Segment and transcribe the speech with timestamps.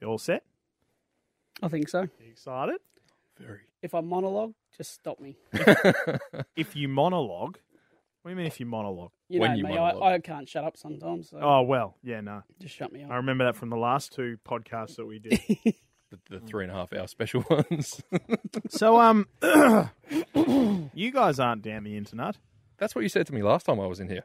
[0.00, 0.42] You all set?
[1.62, 2.02] I think so.
[2.02, 2.80] You excited?
[3.38, 3.60] Very.
[3.82, 5.36] If I monologue, just stop me.
[6.56, 7.58] If you monologue,
[8.22, 9.12] what do you mean if you monologue?
[9.28, 10.02] You When know you me, monologue.
[10.02, 12.42] I, I can't shut up sometimes, so Oh well, yeah, no.
[12.60, 13.10] just shut me up.
[13.10, 13.16] I up.
[13.18, 15.40] remember that from the last two podcasts that we did.
[16.10, 18.02] The, the three and a half hour special ones.
[18.68, 19.28] so um,
[20.92, 22.36] you guys aren't down the internet,
[22.78, 24.24] That's what you said to me last time I was in here.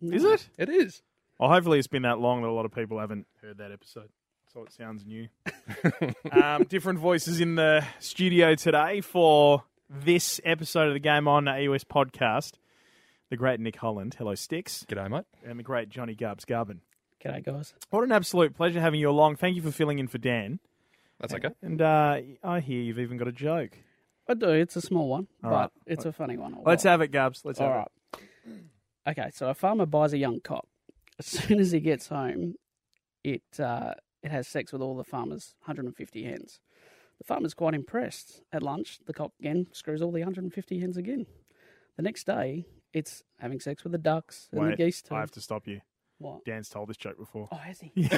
[0.00, 0.48] is it?
[0.56, 1.02] It is.
[1.38, 4.08] Well, hopefully it's been that long that a lot of people haven't heard that episode,
[4.56, 5.28] so it sounds new.
[6.32, 11.84] um, different voices in the studio today for this episode of the Game On AUS
[11.84, 12.52] podcast.
[13.28, 15.24] The great Nick Holland, hello Stix, G'day, mate.
[15.44, 16.78] and the great Johnny Garbs Garbin.
[17.22, 17.74] G'day, guys.
[17.90, 19.36] What an absolute pleasure having you along.
[19.36, 20.58] Thank you for filling in for Dan.
[21.20, 21.50] That's okay.
[21.60, 23.76] And uh, I hear you've even got a joke.
[24.26, 24.48] I do.
[24.48, 25.70] It's a small one, All but right.
[25.86, 26.56] it's a funny one.
[26.64, 27.42] Let's have it, Garbs.
[27.44, 28.22] Let's have All right.
[29.06, 30.66] Okay, so a farmer buys a young cock.
[31.18, 32.54] As soon as he gets home,
[33.22, 33.92] it uh,
[34.26, 36.58] it has sex with all the farmer's 150 hens.
[37.18, 38.42] The farmer's quite impressed.
[38.52, 41.26] At lunch, the cock again screws all the 150 hens again.
[41.96, 44.58] The next day, it's having sex with the ducks it.
[44.58, 45.14] and the geese too.
[45.14, 45.80] I have to stop you.
[46.18, 46.44] What?
[46.44, 47.48] Dan's told this joke before.
[47.52, 47.92] Oh, has he?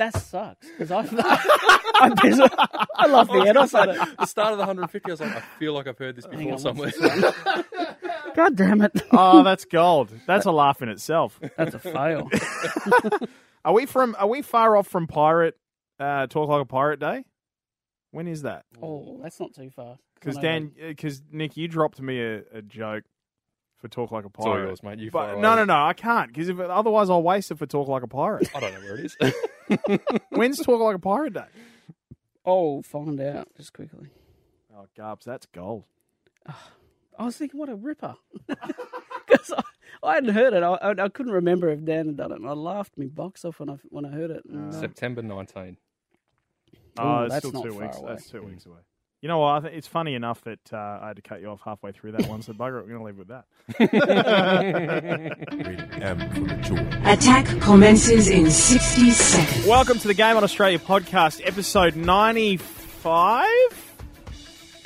[0.00, 1.00] That sucks because I,
[2.00, 2.14] I'm.
[2.96, 3.58] I love the end.
[3.58, 3.98] off on it.
[4.18, 6.52] the start of the 150, I was like, I feel like I've heard this before
[6.52, 6.90] on, somewhere.
[8.34, 8.54] what's this one?
[8.54, 9.02] God damn it!
[9.12, 10.12] oh, that's gold.
[10.26, 11.38] That's a laugh in itself.
[11.56, 12.30] That's a fail.
[13.64, 14.16] Are we from?
[14.18, 15.56] Are we far off from pirate?
[15.98, 17.24] Uh, Talk like a pirate day.
[18.10, 18.64] When is that?
[18.82, 19.98] Oh, that's not too far.
[20.14, 23.04] Because I know Dan, because Nick, you dropped me a, a joke
[23.78, 24.66] for Talk like a It's all pirate.
[24.66, 24.98] yours, mate.
[24.98, 25.56] You But fire no, away.
[25.58, 28.50] no, no, I can't because otherwise I'll waste it for Talk like a pirate.
[28.54, 30.00] I don't know where it is.
[30.30, 31.40] When's Talk like a pirate day?
[31.40, 31.50] that.
[32.44, 34.08] Oh, find out just quickly.
[34.74, 35.84] Oh, Garbs, that's gold.
[37.20, 38.14] I was thinking, what a ripper.
[39.28, 39.62] Because I,
[40.02, 40.62] I hadn't heard it.
[40.64, 42.40] I, I, I couldn't remember if Dan had done it.
[42.40, 44.42] And I laughed my box off when I when I heard it.
[44.44, 45.76] And, uh, September 19.
[46.98, 47.98] Oh, Ooh, that's still not two far weeks.
[47.98, 48.08] away.
[48.08, 48.78] That's two weeks away.
[49.20, 49.50] You know what?
[49.54, 52.12] I think it's funny enough that uh, I had to cut you off halfway through
[52.12, 52.42] that one.
[52.42, 53.44] So bugger it, we're going to leave it with that.
[55.54, 56.78] Rated M for mature.
[57.04, 59.66] Attack commences in 60 seconds.
[59.66, 63.89] Welcome to the Game on Australia podcast, episode ninety-five.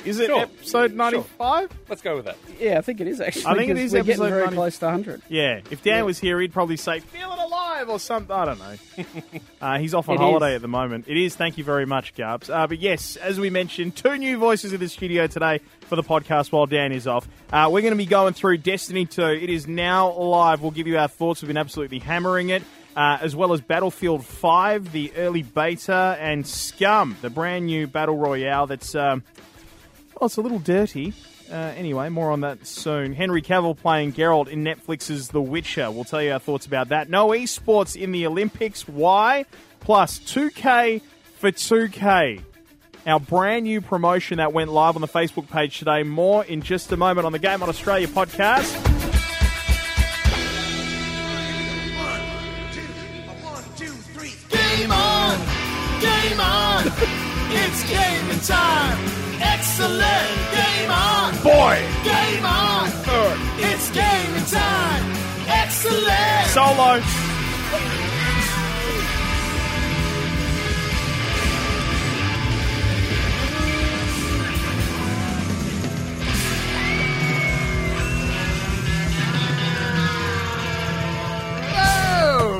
[0.05, 0.41] Is it Sure.
[0.41, 1.69] episode ninety-five?
[1.89, 2.37] Let's go with that.
[2.59, 3.45] yeah, I think it is actually.
[3.47, 4.55] I think it because is We're episode getting very 90.
[4.55, 5.21] close to 100.
[5.29, 5.59] Yeah.
[5.71, 8.35] If Dan was here, he'd probably say "Feeling alive" or something.
[8.35, 9.05] I don't know.
[9.61, 10.55] uh, he's off on It holiday is.
[10.57, 11.05] at the moment.
[11.07, 11.35] It is.
[11.35, 12.49] Thank you very much, Garbs.
[12.49, 16.03] Uh, but yes, as we mentioned, two new voices in the studio today for the
[16.03, 17.27] podcast while Dan is off.
[17.51, 19.21] Uh, we're going to be going through Destiny 2.
[19.23, 20.61] It is now live.
[20.61, 21.41] We'll give you our thoughts.
[21.41, 22.63] We've been absolutely hammering it.
[22.95, 28.15] Uh, as well as Battlefield 5, the early beta, and Scum, the brand new battle
[28.15, 29.21] royale that's um,
[30.19, 31.13] well, it's a little dirty.
[31.51, 33.13] Uh, anyway, more on that soon.
[33.13, 35.91] Henry Cavill playing Geralt in Netflix's The Witcher.
[35.91, 37.09] We'll tell you our thoughts about that.
[37.09, 38.87] No esports in the Olympics.
[38.87, 39.45] Why?
[39.79, 41.01] Plus 2K
[41.37, 42.41] for 2K.
[43.05, 46.01] Our brand new promotion that went live on the Facebook page today.
[46.01, 48.93] More in just a moment on the Game on Australia podcast.
[54.49, 55.39] Game on!
[56.01, 57.21] Game on!
[57.51, 58.97] it's game time!
[59.41, 60.35] Excellent!
[60.53, 61.33] Game on!
[61.43, 61.85] Boy!
[62.03, 62.89] Game on!
[63.57, 65.15] It's game time!
[65.47, 66.47] Excellent!
[66.47, 67.01] Solo.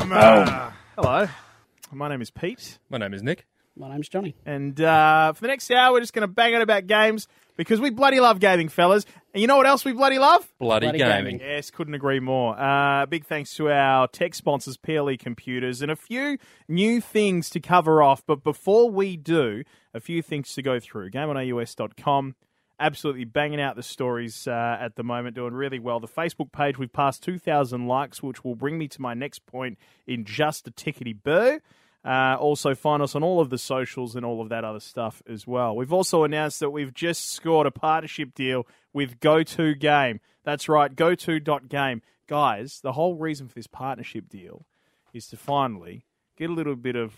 [0.05, 0.13] Boom.
[0.13, 1.27] Uh, hello.
[1.91, 2.77] My name is Pete.
[2.89, 3.45] My name is Nick.
[3.77, 4.35] My name's Johnny.
[4.45, 7.27] And uh, for the next hour, we're just going to bang it about games
[7.57, 9.05] because we bloody love gaming, fellas.
[9.33, 10.47] And you know what else we bloody love?
[10.59, 11.37] Bloody, Bloody gaming.
[11.37, 11.39] gaming.
[11.41, 12.57] Yes, couldn't agree more.
[12.57, 16.37] Uh, big thanks to our tech sponsors, PLE Computers, and a few
[16.69, 18.23] new things to cover off.
[18.25, 21.11] But before we do, a few things to go through.
[21.11, 22.35] GameOnAUS.com.
[22.77, 26.01] Absolutely banging out the stories uh, at the moment, doing really well.
[26.01, 29.77] The Facebook page, we've passed 2,000 likes, which will bring me to my next point
[30.05, 31.59] in just a tickety boo.
[32.05, 35.23] Uh, also, find us on all of the socials and all of that other stuff
[35.27, 35.75] as well.
[35.75, 40.19] We've also announced that we've just scored a partnership deal with GoTo Game.
[40.43, 42.03] That's right, GoTo.game.
[42.27, 44.67] Guys, the whole reason for this partnership deal
[45.13, 46.05] is to finally
[46.37, 47.13] get a little bit of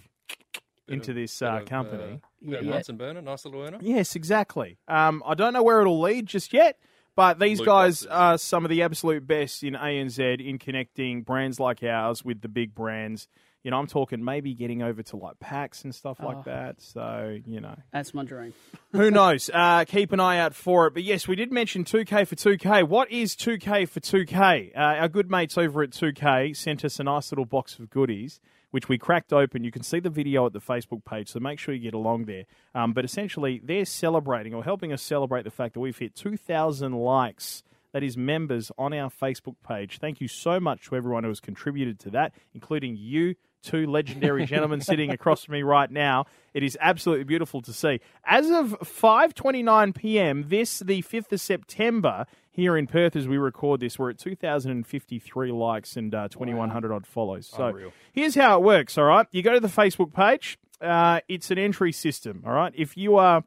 [0.87, 2.21] into this uh, of, company.
[2.45, 2.71] Uh, bit of Yeah.
[2.71, 3.79] Bunsen burner, nice little earner.
[3.81, 4.77] Yes, exactly.
[4.87, 6.79] Um, I don't know where it'll lead just yet,
[7.15, 8.07] but these Loot guys boxes.
[8.07, 12.47] are some of the absolute best in ANZ in connecting brands like ours with the
[12.47, 13.27] big brands.
[13.67, 16.43] You know, I'm talking maybe getting over to like PAX and stuff like Oh.
[16.45, 16.79] that.
[16.79, 18.53] So, you know, That's my dream.
[18.93, 19.49] who knows?
[19.53, 20.93] Uh, keep an eye out for it.
[20.93, 22.87] But yes, we did mention 2K for 2K.
[22.87, 24.71] What is 2K for 2K?
[24.73, 28.39] Uh, our good mates over at 2K sent us a nice little box of goodies,
[28.71, 29.65] which we cracked open.
[29.65, 32.23] You can see the video at the Facebook page, so make sure you get along
[32.23, 32.45] there.
[32.73, 36.93] Um, but essentially, they're celebrating or helping us celebrate the fact that we've hit 2,000
[36.93, 37.63] likes.
[37.91, 39.97] That is members on our Facebook page.
[39.99, 44.45] Thank you so much to everyone who has contributed to that, including you, two legendary
[44.45, 46.25] gentlemen sitting across from me right now.
[46.53, 47.99] It is absolutely beautiful to see.
[48.25, 50.45] As of 5:29 p.m.
[50.47, 55.51] this the 5th of September here in Perth as we record this, we're at 2053
[55.51, 57.47] likes and uh, 2100 odd follows.
[57.47, 57.93] So Unreal.
[58.11, 59.27] here's how it works, all right?
[59.31, 60.57] You go to the Facebook page.
[60.81, 62.73] Uh, it's an entry system, all right?
[62.75, 63.43] If you are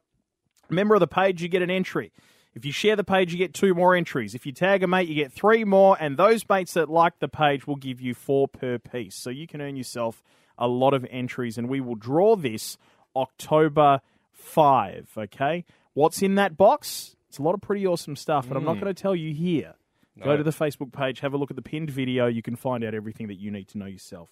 [0.69, 2.11] a member of the page, you get an entry.
[2.53, 4.35] If you share the page, you get two more entries.
[4.35, 7.29] If you tag a mate, you get three more, and those mates that like the
[7.29, 9.15] page will give you four per piece.
[9.15, 10.21] So you can earn yourself
[10.57, 12.77] a lot of entries, and we will draw this
[13.15, 14.01] October
[14.33, 15.63] 5, okay?
[15.93, 17.15] What's in that box?
[17.29, 18.81] It's a lot of pretty awesome stuff, but I'm not mm.
[18.81, 19.75] going to tell you here.
[20.23, 22.27] Go to the Facebook page, have a look at the pinned video.
[22.27, 24.29] You can find out everything that you need to know yourself.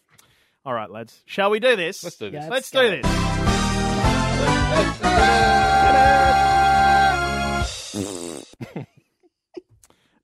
[0.64, 1.24] All right, lads.
[1.26, 2.04] Shall we do this?
[2.04, 2.44] Let's do this.
[2.44, 2.50] Yeah.
[2.50, 3.06] Let's Let's do this.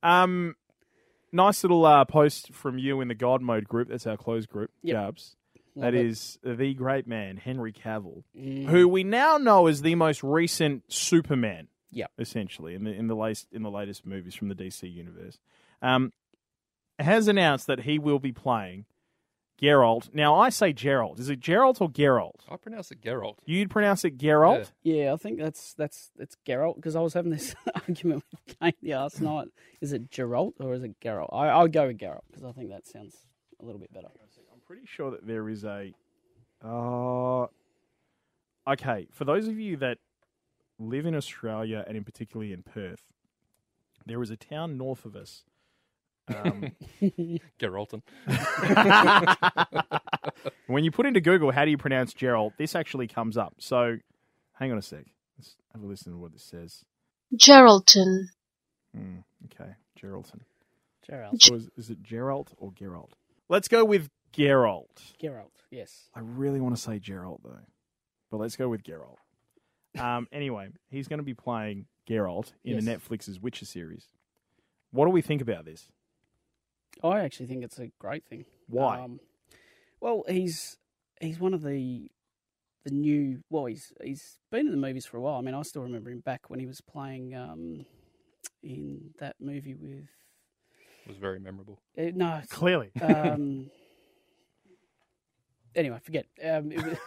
[0.04, 0.56] Um,
[1.32, 3.88] nice little uh, post from you in the God Mode group.
[3.90, 4.96] That's our closed group, Yep.
[4.96, 5.36] Garbs.
[5.76, 6.06] That it.
[6.06, 8.68] is the great man, Henry Cavill, Mm.
[8.68, 11.68] who we now know as the most recent Superman.
[11.92, 12.12] Yep.
[12.20, 15.40] essentially in the in the latest in the latest movies from the DC universe,
[15.82, 16.12] um,
[17.00, 18.86] has announced that he will be playing
[19.62, 20.14] Geralt.
[20.14, 21.20] Now I say Gerald.
[21.20, 22.42] Is it Gerald or Geralt?
[22.50, 23.38] I pronounce it Geralt.
[23.46, 24.72] You'd pronounce it Geralt.
[24.84, 28.76] Yeah, I think that's that's it's Geralt because I was having this argument with Kate
[28.82, 29.48] the last night.
[29.82, 31.30] Is it Geralt or is it Geralt?
[31.32, 33.16] I, I'll go with Geralt because I think that sounds
[33.62, 34.08] a little bit better.
[34.54, 35.94] I'm pretty sure that there is a.
[36.64, 37.48] Uh,
[38.68, 40.00] okay, for those of you that
[40.80, 43.04] live in Australia and in particularly in Perth,
[44.06, 45.44] there is a town north of us.
[46.28, 46.72] Um,
[47.60, 48.02] Geralton.
[50.68, 52.54] when you put into Google, how do you pronounce Gerald?
[52.58, 53.56] This actually comes up.
[53.60, 53.98] So,
[54.54, 55.06] hang on a sec.
[55.38, 56.84] Let's have a listen to what this says.
[57.36, 58.26] Geraldton.
[58.96, 60.42] Hmm, okay, Geraldton.
[61.10, 61.42] Geralt.
[61.42, 63.16] So is, is it Gerald or Gerald?
[63.50, 64.90] Let's go with Gerald.
[65.22, 65.52] Geralt.
[65.70, 66.10] Yes.
[66.16, 67.60] I really want to say Gerald though,
[68.32, 69.18] but let's go with Geralt.
[70.00, 74.08] Um, anyway, he's going to be playing Geralt in the Netflix's Witcher series.
[74.92, 75.88] What do we think about this?
[77.04, 78.46] I actually think it's a great thing.
[78.68, 79.02] Why?
[79.02, 79.20] Um,
[80.00, 80.78] well, he's
[81.20, 82.10] he's one of the
[82.84, 83.44] the new.
[83.50, 85.38] Well, he's he's been in the movies for a while.
[85.38, 87.86] I mean, I still remember him back when he was playing um,
[88.64, 90.08] in that movie with.
[91.08, 91.80] was very memorable.
[91.98, 93.70] Uh, no, Clearly, um,
[95.76, 96.26] anyway, forget.
[96.44, 96.98] Um, it was,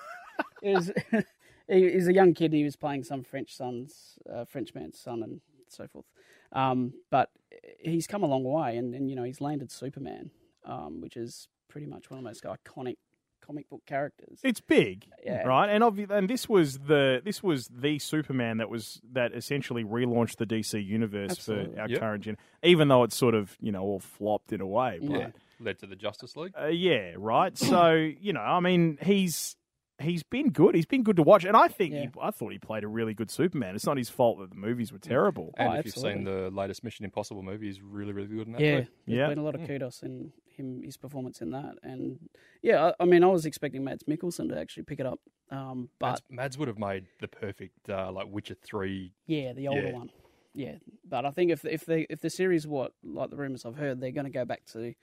[0.62, 1.24] it was
[1.68, 2.52] he, he's a young kid.
[2.52, 6.06] He was playing some French son's uh, French man's son and so forth.
[6.52, 7.30] Um, but
[7.78, 10.30] he's come a long way, and, and you know he's landed Superman,
[10.64, 12.96] um, which is pretty much one of the most iconic
[13.40, 14.40] comic book characters.
[14.42, 15.42] it's big, Yeah.
[15.44, 15.70] right?
[15.70, 20.36] And obvi- and this was the this was the Superman that was that essentially relaunched
[20.36, 21.74] the DC universe Absolutely.
[21.76, 22.00] for our Yep.
[22.00, 22.36] current gen.
[22.62, 25.30] Even though it's sort of you know all flopped in a way, but Yeah.
[25.60, 26.52] Led to the Justice League.
[26.60, 27.56] Uh, yeah, right.
[27.56, 29.56] So you know, I mean, he's
[30.00, 30.74] he's been good.
[30.74, 32.00] He's been good to watch, and I think Yeah.
[32.02, 33.74] he, I thought he played a really good Superman.
[33.74, 35.54] It's not his fault that the movies were terrible.
[35.56, 38.52] And Oh, if you've seen the latest Mission Impossible movie, he's really, really good in
[38.52, 38.62] that.
[38.62, 38.86] Yeah, too.
[39.06, 39.28] there's Yeah.
[39.28, 42.18] been a lot of kudos in him, his performance in that, and
[42.62, 45.88] yeah, I, I mean, I was expecting Mads Mikkelsen to actually pick it up, um,
[45.98, 49.12] but Mads, Mads would have made the perfect uh, like Witcher three.
[49.26, 49.92] Yeah, the older Yeah.
[49.92, 50.10] one.
[50.54, 50.74] Yeah,
[51.08, 54.00] but I think if if they if the series what like the rumors I've heard,
[54.00, 54.94] they're going to go back to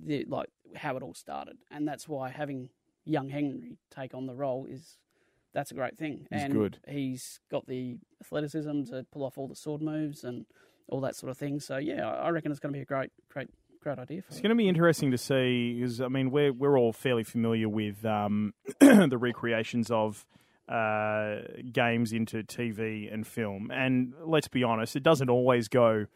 [0.00, 2.70] the like how it all started, and that's why having
[3.06, 4.98] young Henry take on the role is
[5.54, 6.26] that's a great thing.
[6.30, 6.78] He's and good.
[6.86, 10.44] He's got the athleticism to pull off all the sword moves and
[10.88, 11.60] all that sort of thing.
[11.60, 13.48] So yeah, I reckon it's going to be a great great
[13.80, 14.42] great idea for It's it.
[14.42, 18.04] going to be interesting to see because I mean we're we're all fairly familiar with
[18.04, 20.26] um, the recreations of
[20.68, 21.36] uh,
[21.72, 26.06] games into TV and film, and let's be honest, it doesn't always go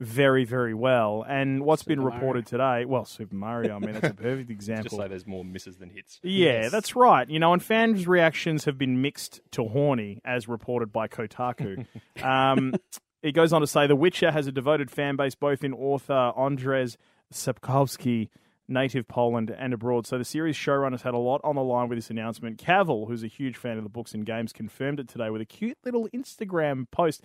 [0.00, 1.24] very very well.
[1.28, 2.16] And what's been Super Mario.
[2.20, 4.82] reported today, well, Super Mario, I mean that's a perfect example.
[4.84, 4.98] Just example.
[4.98, 6.18] say there's more misses than hits.
[6.22, 6.72] Yeah, Yes.
[6.72, 7.28] that's right.
[7.28, 11.84] You know, and fans' reactions have been mixed to horny, as reported by Kotaku.
[12.24, 12.74] um,
[13.22, 16.32] it goes on to say The Witcher has a devoted fan base both in author
[16.36, 16.96] Andrzej
[17.32, 18.28] Sapkowski,
[18.68, 20.06] native Poland, and abroad.
[20.06, 22.58] So the series showrunners had a lot on the line with this announcement.
[22.58, 25.46] Cavill, who's a huge fan of the books and games, confirmed it today with a
[25.46, 27.22] cute little Instagram post.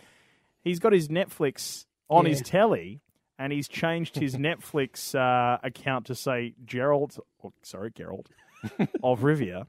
[0.61, 3.01] He's got his Netflix on his telly.
[3.37, 8.29] and he's changed his Netflix uh, account to say Gerald, or, sorry, Gerald
[9.03, 9.67] of Rivia,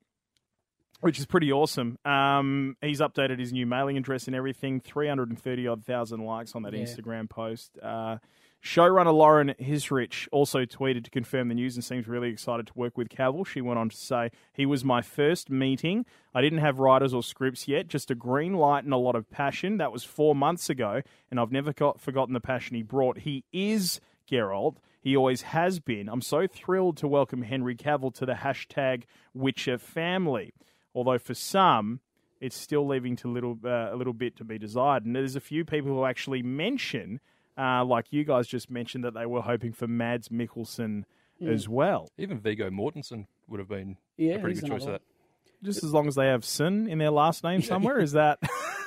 [1.00, 1.98] which is pretty awesome.
[2.04, 4.80] Um, he's updated his new mailing address and everything.
[4.80, 6.80] Three hundred and thirty odd thousand likes on that Yeah.
[6.84, 7.78] Instagram post.
[7.82, 8.18] Uh,
[8.62, 12.98] Showrunner Lauren Hissrich also tweeted to confirm the news and seems really excited to work
[12.98, 13.46] with Cavill.
[13.46, 16.04] She went on to say, He was my first meeting.
[16.34, 19.30] I didn't have writers or scripts yet, just a green light and a lot of
[19.30, 19.76] passion.
[19.76, 23.18] That was four months ago, and I've never got, forgotten the passion he brought.
[23.18, 24.76] He is Geralt.
[25.00, 26.08] He always has been.
[26.08, 30.52] I'm so thrilled to welcome Henry Cavill to the hashtag Witcher family.
[30.92, 32.00] Although for some,
[32.40, 35.04] it's still leaving to little uh, a little bit to be desired.
[35.04, 37.20] And there's a few people who actually mention,
[37.58, 41.04] uh, like you guys just mentioned, that they were hoping for Mads Mikkelsen
[41.46, 42.08] as well.
[42.18, 45.02] Even Viggo Mortensen would have been Yeah, a pretty good choice of that.
[45.62, 48.38] Just as long as they have Sin in their last name somewhere, is that?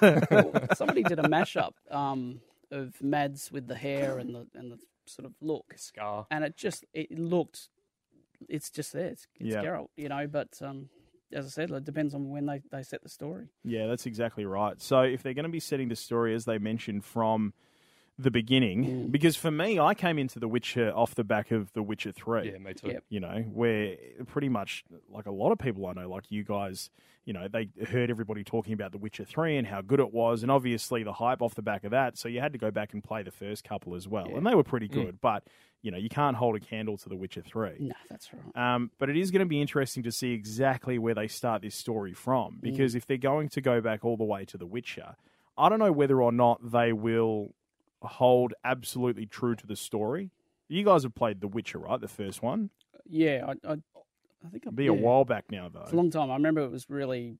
[0.02, 4.78] Well, somebody did a mashup um, of Mads with the hair and the and the
[5.08, 6.28] sort of look, Scar.
[6.30, 7.70] and it just it looked,
[8.48, 9.08] it's just there.
[9.08, 9.64] It's, it's Yeah.
[9.64, 10.28] Geralt, you know.
[10.28, 10.90] But um,
[11.34, 13.48] as I said, it depends on when they, they set the story.
[13.64, 14.80] Yeah, that's exactly right.
[14.80, 17.54] So if they're going to be setting the story, as they mentioned from
[18.20, 19.12] the beginning, mm.
[19.12, 22.52] because for me, I came into The Witcher off the back of The Witcher 3.
[22.52, 22.90] Yeah, me too.
[22.90, 23.04] Yep.
[23.08, 23.96] you know, where
[24.28, 26.90] pretty much like a lot of people I know, like you guys,
[27.24, 30.42] you know, they heard everybody talking about The Witcher 3 and how good it was,
[30.42, 32.18] and obviously the hype off the back of that.
[32.18, 34.54] So you had to go back and play the first couple as well, and they
[34.54, 34.96] were pretty mm.
[34.96, 35.46] good, but,
[35.82, 37.78] you know, you can't hold a candle to The Witcher 3.
[37.80, 38.76] No, that's right.
[38.76, 41.76] Um, but it is going to be interesting to see exactly where they start this
[41.76, 42.62] story from, mm.
[42.62, 45.16] because if they're going to go back all the way to The Witcher,
[45.58, 47.54] I don't know whether or not they will
[48.04, 50.32] hold absolutely true to the story.
[50.68, 52.00] You guys have played The Witcher, right?
[52.00, 52.70] The first one.
[53.08, 54.92] Yeah, I, I, I think It'll be yeah.
[54.92, 55.82] a while back now, though.
[55.82, 56.30] It's a long time.
[56.32, 57.38] I remember it was really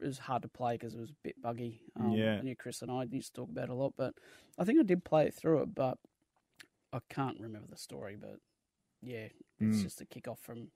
[0.00, 1.80] it was hard to play because it was a bit buggy.
[1.98, 2.36] Um, Yeah.
[2.38, 4.14] I knew Chris and I used to talk about it a lot, but
[4.58, 5.96] I think I did play it through it, but
[6.92, 8.16] I can't remember the story.
[8.20, 8.38] But
[9.02, 9.28] yeah,
[9.60, 9.82] it's Mm.
[9.82, 10.68] just a kick off from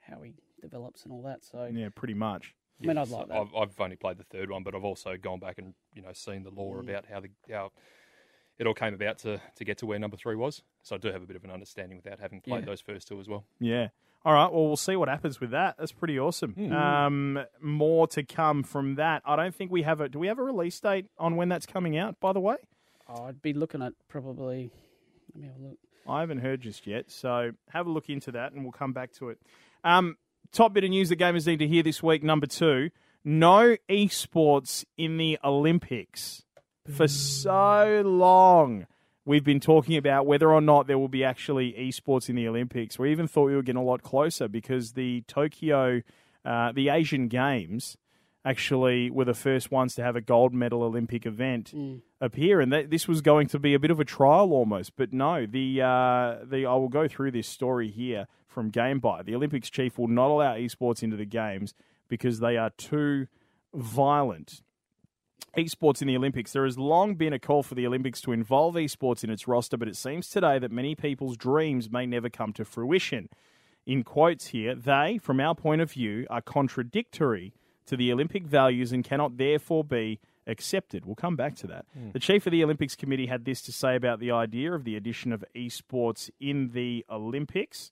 [0.00, 1.44] how he develops and all that.
[1.44, 2.54] So Yeah, pretty much.
[2.82, 3.36] I mean, I'd like that.
[3.36, 6.12] I've, I've only played the third one, but I've also gone back and you know
[6.12, 6.88] seen the lore Mm.
[6.88, 7.70] about how the how
[8.58, 10.62] it all came about to to get to where number three was.
[10.82, 12.66] So I do have a bit of an understanding without having played Yeah.
[12.66, 13.44] those first two as well.
[13.60, 13.88] Yeah.
[14.24, 14.52] All right.
[14.52, 15.76] Well, we'll see what happens with that.
[15.78, 16.54] That's pretty awesome.
[16.72, 19.22] Um, more to come from that.
[19.24, 20.08] I don't think we have a.
[20.08, 22.18] Do we have a release date on when that's coming out?
[22.20, 22.56] By the way,
[23.08, 24.70] Oh, I'd be looking at probably.
[25.34, 25.78] Let me have a look.
[26.08, 27.10] I haven't heard just yet.
[27.10, 29.38] So have a look into that, and we'll come back to it.
[29.84, 30.16] Um,
[30.52, 32.22] top bit of news that gamers need to hear this week.
[32.24, 32.90] Number two:
[33.24, 36.44] no esports in the Olympics.
[36.90, 38.86] For so long,
[39.24, 42.98] we've been talking about whether or not there will be actually esports in the Olympics.
[42.98, 46.02] We even thought we were getting a lot closer because the Tokyo,
[46.44, 47.96] uh, the Asian Games,
[48.44, 51.74] actually were the first ones to have a gold medal Olympic event
[52.20, 54.96] appear, and that, this was going to be a bit of a trial almost.
[54.96, 59.26] But no, the uh, the I will go through this story here from GameByte.
[59.26, 61.74] The Olympics chief will not allow esports into the games
[62.08, 63.26] because they are too
[63.74, 64.62] violent
[65.58, 66.52] esports in the Olympics.
[66.52, 69.76] There has long been a call for the Olympics to involve esports in its roster,
[69.76, 73.28] but it seems today that many people's dreams may never come to fruition.
[73.84, 77.52] In quotes here, they, from our point of view, are contradictory
[77.86, 81.04] to the Olympic values and cannot therefore be accepted.
[81.04, 81.86] We'll come back to that.
[81.92, 82.10] Hmm.
[82.12, 84.96] The chief of the Olympics committee had this to say about the idea of the
[84.96, 87.90] addition of esports in the Olympics.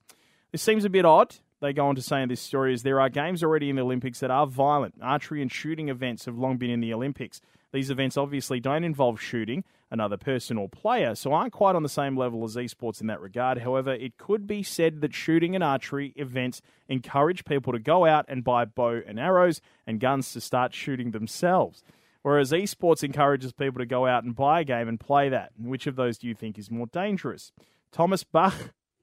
[0.53, 1.37] This seems a bit odd.
[1.67, 3.83] They go on to say in this story is there are games already in the
[3.83, 4.95] Olympics that are violent.
[5.03, 7.41] Archery and shooting events have long been in the Olympics.
[7.73, 11.89] These events obviously don't involve shooting another person or player, so aren't quite on the
[11.89, 13.59] same level as esports in that regard.
[13.59, 18.27] However, it could be said that shooting and archery events encourage people to go out
[18.29, 21.83] and buy bow and arrows and guns to start shooting themselves.
[22.23, 25.51] Whereas esports encourages people to go out and buy a game and play that.
[25.59, 27.51] Which of those do you think is more dangerous?
[27.91, 28.55] Thomas Bach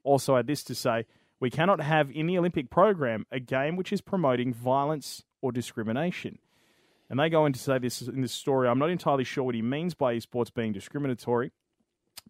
[0.05, 1.05] also had this to say
[1.39, 6.39] We cannot have in the Olympic program a game which is promoting violence or discrimination.
[7.09, 8.67] And they go on to say this in this story.
[8.67, 11.51] I'm not entirely sure what he means by esports being discriminatory,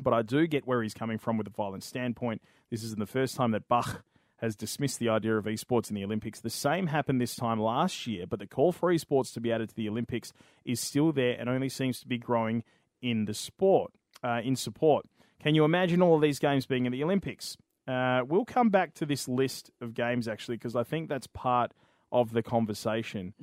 [0.01, 2.41] but I do get where he's coming from with a violent standpoint.
[2.71, 4.03] This isn't the first time that Bach
[4.37, 6.41] has dismissed the idea of esports in the Olympics.
[6.41, 9.69] The same happened this time last year, but the call for esports to be added
[9.69, 10.33] to the Olympics
[10.65, 12.63] is still there and only seems to be growing
[13.01, 15.05] in the sport, uh, in support.
[15.41, 17.55] Can you imagine all of these games being in the Olympics?
[17.87, 21.73] Uh, we'll come back to this list of games actually, because I think that's part
[22.11, 23.33] of the conversation.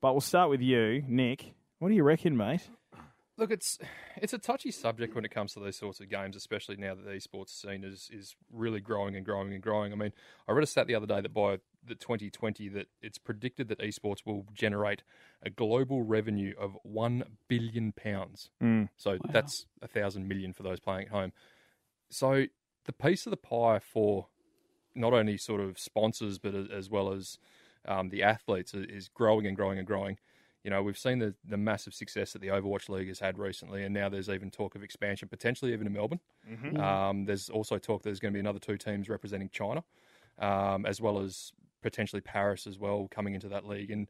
[0.00, 1.54] But we'll start with you, Nick.
[1.78, 2.68] What do you reckon, mate?
[3.38, 3.78] Look, it's
[4.16, 7.04] it's a touchy subject when it comes to these sorts of games, especially now that
[7.04, 9.92] the esports scene is is really growing and growing and growing.
[9.92, 10.12] I mean,
[10.48, 13.78] I read a stat the other day that by the 2020 that it's predicted that
[13.80, 15.02] esports will generate
[15.42, 18.48] a global revenue of one billion pounds.
[18.96, 21.32] So that's a thousand million for those playing at home.
[22.08, 22.46] So
[22.86, 24.28] the piece of the pie for
[24.94, 27.38] not only sort of sponsors, but as, well as
[27.86, 30.18] um, the athletes is- growing and growing and growing.
[30.64, 33.84] You know, we've seen the, the massive success that the Overwatch League has had recently,
[33.84, 36.18] and now there's even talk of expansion, potentially even in Melbourne.
[36.80, 39.84] Um, there's also talk that there's going to be another two teams representing China,
[40.40, 41.52] um, as well as
[41.82, 43.92] potentially Paris as well coming into that league.
[43.92, 44.08] And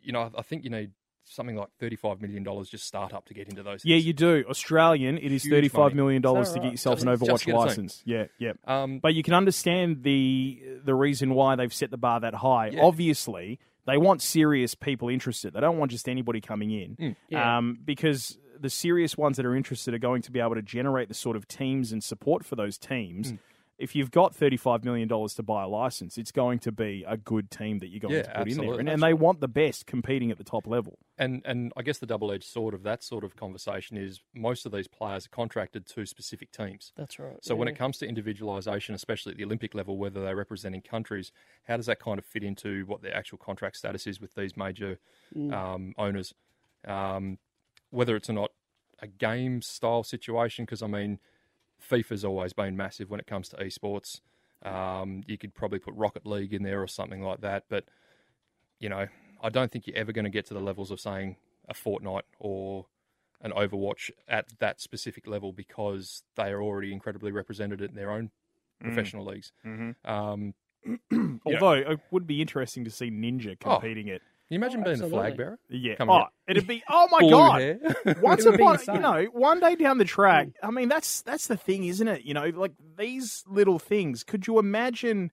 [0.00, 0.90] you know, I, I think you need
[1.24, 3.84] something like thirty-five million dollars just start up to get into those.
[3.84, 4.44] Yeah, you do.
[4.48, 5.94] Australian, it is Huge thirty-five money.
[5.94, 7.66] million dollars to that get yourself an Just- just Overwatch to get a team.
[7.66, 8.02] license.
[8.04, 8.52] Yeah, yeah.
[8.66, 12.68] Um, But you can understand the the reason why they've set the bar that high.
[12.68, 12.82] Yeah.
[12.82, 15.52] Obviously, they want serious people interested.
[15.54, 16.96] They don't want just anybody coming in.
[16.96, 17.16] Mm.
[17.28, 17.58] Yeah.
[17.58, 21.08] Um, because the serious ones that are interested are going to be able to generate
[21.08, 23.32] the sort of teams and support for those teams.
[23.32, 23.38] Mm.
[23.76, 27.50] If you've got $35 million to buy a license, it's going to be a good
[27.50, 28.78] team that you're going Yeah, to put in there.
[28.78, 30.98] And, and they want the best competing at the top level.
[31.18, 34.64] And and I guess the double edged sword of that sort of conversation is most
[34.64, 36.92] of these players are contracted to specific teams.
[36.96, 37.36] That's right.
[37.42, 41.32] So when it comes to individualisation, especially at the Olympic level, whether they're representing countries,
[41.64, 44.56] how does that kind of fit into what their actual contract status is with these
[44.56, 44.98] major
[45.52, 46.32] um, owners?
[46.86, 47.38] Um,
[47.90, 48.50] whether it's or not
[49.00, 51.18] a game style situation, because I mean,
[51.90, 54.20] FIFA's always been massive when it comes to esports.
[54.62, 57.84] Um, you could probably put Rocket League in there or something like that, but
[58.80, 59.06] you know,
[59.42, 61.36] I don't think you're ever going to get to the levels of saying
[61.68, 62.86] a Fortnite or
[63.42, 68.30] an Overwatch at that specific level because they are already incredibly represented in their own
[68.80, 69.52] professional leagues.
[70.04, 70.54] Um,
[71.46, 74.22] Although it would be interesting to see Ninja Oh, competing it.
[74.48, 75.58] Can you imagine Oh, being the flag bearer?
[75.70, 75.94] Yeah.
[75.94, 76.32] Coming Oh, out.
[76.46, 77.60] it'd be, oh my God.
[77.60, 77.78] hair.
[78.20, 80.48] Once It would be upon, you know, one day down the track.
[80.60, 80.66] Hmm.
[80.66, 82.24] I mean, that's that's the thing, isn't it?
[82.24, 84.22] You know, like these little things.
[84.24, 85.30] Could you imagine?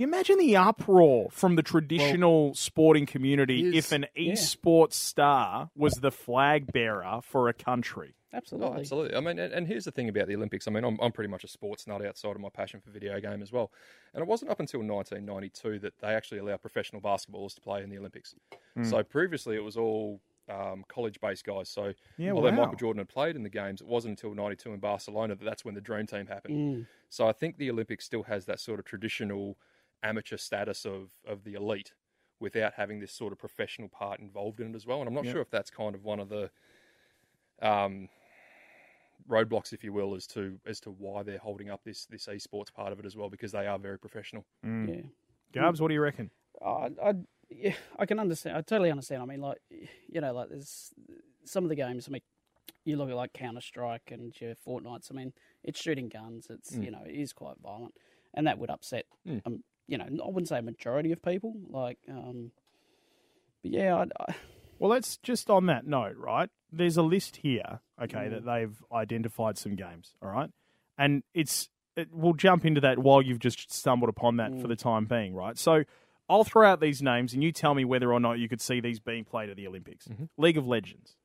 [0.00, 4.32] You imagine the uproar from the traditional sporting community Here's- if an yeah.
[4.32, 8.14] esports star was the flag bearer for a country.
[8.32, 8.70] absolutely.
[8.70, 9.14] Oh, absolutely.
[9.14, 10.66] I mean, and, and here's the thing about the Olympics.
[10.66, 13.20] I mean, I'm, I'm pretty much a sports nut outside of my passion for video
[13.20, 13.72] game as well.
[14.14, 17.90] And it wasn't up until 1992 that they actually allowed professional basketballers to play in
[17.90, 18.34] the Olympics.
[18.74, 18.84] Hmm.
[18.84, 21.68] So previously it was all um, college-based guys.
[21.68, 22.56] So Yeah, although wow.
[22.56, 25.62] Michael Jordan had played in the games, it wasn't until 92 in Barcelona that that's
[25.62, 26.54] when the dream team happened.
[26.56, 26.86] Mm.
[27.10, 29.58] So I think the Olympics still has that sort of traditional
[30.02, 31.92] amateur status of, of the elite
[32.38, 35.00] without having this sort of professional part involved in it as well.
[35.00, 35.32] And I'm not Yeah.
[35.32, 36.50] sure if that's kind of one of the
[37.60, 38.08] um,
[39.28, 42.72] roadblocks, if you will, as to as to why they're holding up this this esports
[42.72, 44.44] part of it as well, because they are very professional.
[44.64, 45.02] Yeah.
[45.52, 46.30] Garbs, what do you reckon?
[46.62, 47.14] Oh, I, I,
[47.50, 48.56] yeah, I can understand.
[48.56, 49.22] I totally understand.
[49.22, 49.58] I mean, like,
[50.08, 50.92] you know, like there's
[51.44, 52.06] some of the games.
[52.08, 52.22] I mean,
[52.84, 55.10] you look at like Counter Strike and your Fortnites.
[55.10, 55.32] I mean,
[55.64, 56.46] it's shooting guns.
[56.48, 57.94] It's you know, it is quite violent,
[58.32, 59.04] and that would upset.
[59.26, 59.42] Mm.
[59.44, 61.54] Um, you know, I wouldn't say a majority of people.
[61.68, 62.52] Like, um,
[63.62, 64.34] but yeah, I, I,
[64.78, 66.48] Well, let's just on that note, right?
[66.72, 68.30] There's a list here, okay, Mm.
[68.30, 70.50] that they've identified some games, all right,
[70.96, 74.62] and it's it, we'll jump into that while you've just stumbled upon that Mm.
[74.62, 75.58] for the time being, right?
[75.58, 75.82] So
[76.28, 78.80] I'll throw out these names, and you tell me whether or not you could see
[78.80, 80.06] these being played at the Olympics.
[80.06, 80.28] Mhm.
[80.38, 81.16] League of Legends,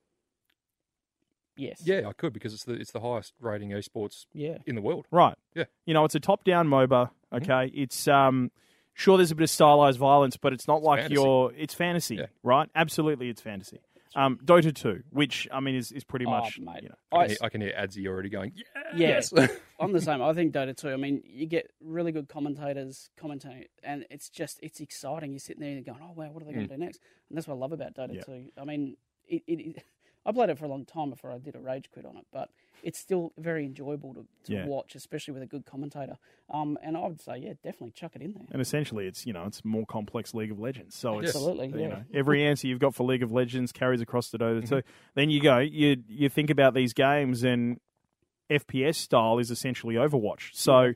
[1.57, 4.81] yes, Yeah, I could because it's the it's the highest rating esports yeah, in the
[4.81, 5.05] world.
[5.11, 5.35] right?
[5.55, 5.65] Yeah.
[5.85, 6.89] you know, it's a top-down MOBA.
[7.33, 7.35] Mm-hmm.
[7.37, 8.51] Okay, it's um.
[8.97, 11.21] Sure, there's a bit of stylized violence, but it's not like fantasy.
[11.21, 11.51] you're.
[11.57, 12.27] It's fantasy, Yeah.
[12.43, 12.69] right?
[12.75, 13.79] Absolutely, it's fantasy.
[14.15, 16.83] Um, Dota 2, which I mean is, is pretty Oh, much mate.
[16.83, 18.53] you know, I I, can, hear, I can hear Adzi already going.
[18.55, 18.63] Yeah,
[18.95, 19.33] Yes.
[19.35, 19.51] yes.
[19.81, 20.21] I'm the same.
[20.21, 20.91] I think Dota 2.
[20.91, 25.31] I mean, you get really good commentators commentating, and it's just it's exciting.
[25.33, 27.45] You're sitting there going, "Oh wow, what are they going to do next?" And that's
[27.49, 28.21] what I love about Dota Yeah.
[28.21, 28.45] 2.
[28.57, 28.95] I mean,
[29.27, 29.83] it, it, it-
[30.25, 32.25] I played it for a long time before I did a rage quit on it,
[32.33, 32.49] but
[32.83, 34.65] it's still very enjoyable to, to Yeah.
[34.65, 36.17] watch, especially with a good commentator.
[36.49, 38.45] Um, and I would say, yeah, definitely chuck it in there.
[38.51, 40.95] And essentially, it's you know it's more complex League of Legends.
[40.95, 41.87] So it's Absolutely, you yeah.
[41.87, 44.75] know every answer you've got for League of Legends carries across to Dota Mm-hmm.
[44.77, 44.81] 2.
[45.15, 47.79] Then you go you you think about these games and
[48.49, 50.49] FPS style is essentially Overwatch.
[50.53, 50.93] So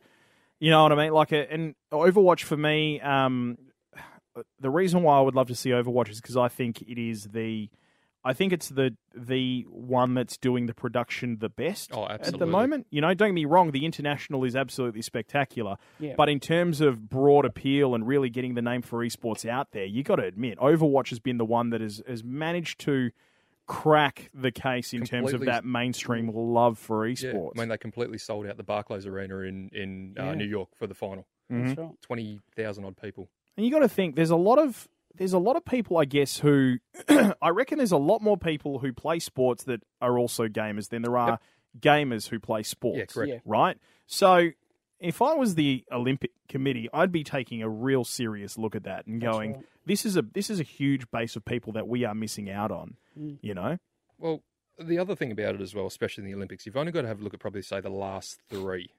[0.60, 1.14] you know what I mean.
[1.14, 3.58] Like a, and Overwatch for me, um,
[4.60, 7.26] the reason why I would love to see Overwatch is because I think it is
[7.26, 7.70] the
[8.30, 12.46] I think it's the the one that's doing the production the best Oh, at the
[12.46, 12.86] moment.
[12.92, 15.78] You know, don't get me wrong, the international is absolutely spectacular.
[16.00, 16.14] Yeah.
[16.16, 19.86] But in terms of broad appeal and really getting the name for esports out there,
[19.86, 23.10] you got to admit, Overwatch has been the one that has, has managed to
[23.66, 27.52] crack the case in terms of that mainstream love for Yeah, esports.
[27.56, 30.34] I mean, they completely sold out the Barclays Arena in in uh, Yeah.
[30.36, 31.26] New York for the final.
[31.52, 31.86] Mm-hmm.
[32.02, 33.28] Twenty thousand odd people.
[33.58, 34.88] And you got to think there's a lot of
[35.20, 36.78] there's a lot of people, I guess, who
[37.42, 41.04] I reckon there's a lot more people who play sports that are also gamers than
[41.04, 41.40] there are
[41.80, 42.98] gamers who play sports.
[42.98, 43.30] Yeah, correct.
[43.32, 43.40] Yeah.
[43.46, 43.78] Right.
[44.08, 44.50] So
[45.00, 49.06] if I was the Olympic Committee, I'd be taking a real serious look at that
[49.08, 49.64] and That's going, right.
[49.86, 52.72] this is a this is a huge base of people that we are missing out
[52.72, 52.96] on.
[53.20, 53.38] Mm.
[53.42, 53.78] You know.
[54.18, 54.42] Well,
[54.78, 57.08] the other thing about it as well, especially in the Olympics, you've only got to
[57.10, 58.90] have a look at probably say the last three.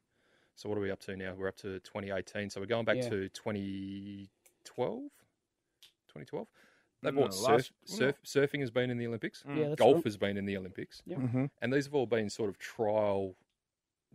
[0.55, 1.33] So what are we up to now?
[1.37, 2.51] We're up to 2018.
[2.51, 3.09] So we're going back Yeah.
[3.09, 5.03] to 2012.
[6.11, 6.49] 2012.
[7.03, 9.43] They No, brought surf, last- surf, surfing has been in the Olympics.
[9.49, 10.05] Yeah, that's Golf right.
[10.05, 11.19] has been in the Olympics, Yep.
[11.19, 11.45] Mm-hmm.
[11.63, 13.35] and these have all been sort of trial.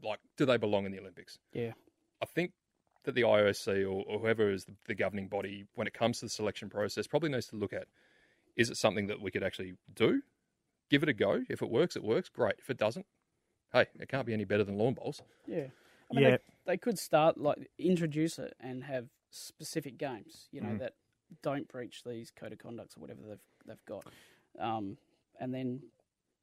[0.03, 1.39] Like, do they belong in the Olympics?
[1.53, 1.71] Yeah.
[2.21, 2.51] I think
[3.05, 6.25] that the IOC or, or whoever is the, the governing body, when it comes to
[6.25, 7.87] the selection process, probably needs to look at:
[8.55, 10.21] is it something that we could actually do?
[10.91, 11.43] Give it a go.
[11.49, 12.29] If it works, it works.
[12.29, 12.55] Great.
[12.59, 13.05] If it doesn't,
[13.73, 15.21] hey, it can't be any better than lawn bowls.
[15.47, 15.67] Yeah.
[16.11, 16.29] I mean, Yeah.
[16.31, 20.79] They, they could start like introduce it and have specific games, you know, Mm.
[20.79, 20.93] that
[21.41, 24.05] don't breach these code of conducts or whatever they've they've got,
[24.59, 24.97] um,
[25.39, 25.81] and then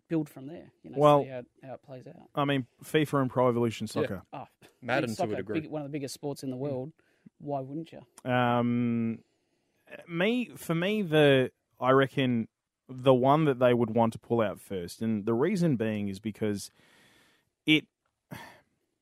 [0.08, 0.70] build from there.
[0.82, 2.28] You know, Well- see how, how it plays out.
[2.34, 3.92] I mean, FIFA and Pro Evolution Yeah.
[4.02, 4.22] Soccer.
[4.32, 4.46] Oh,
[4.82, 5.60] Madden big to a degree.
[5.60, 6.92] big, one of the biggest sports in the world.
[7.38, 8.30] Why wouldn't you?
[8.30, 9.20] Um,
[10.08, 12.48] me for me, the I reckon
[12.88, 16.20] the one that they would want to pull out first, and the reason being is
[16.20, 16.70] because
[17.66, 17.86] it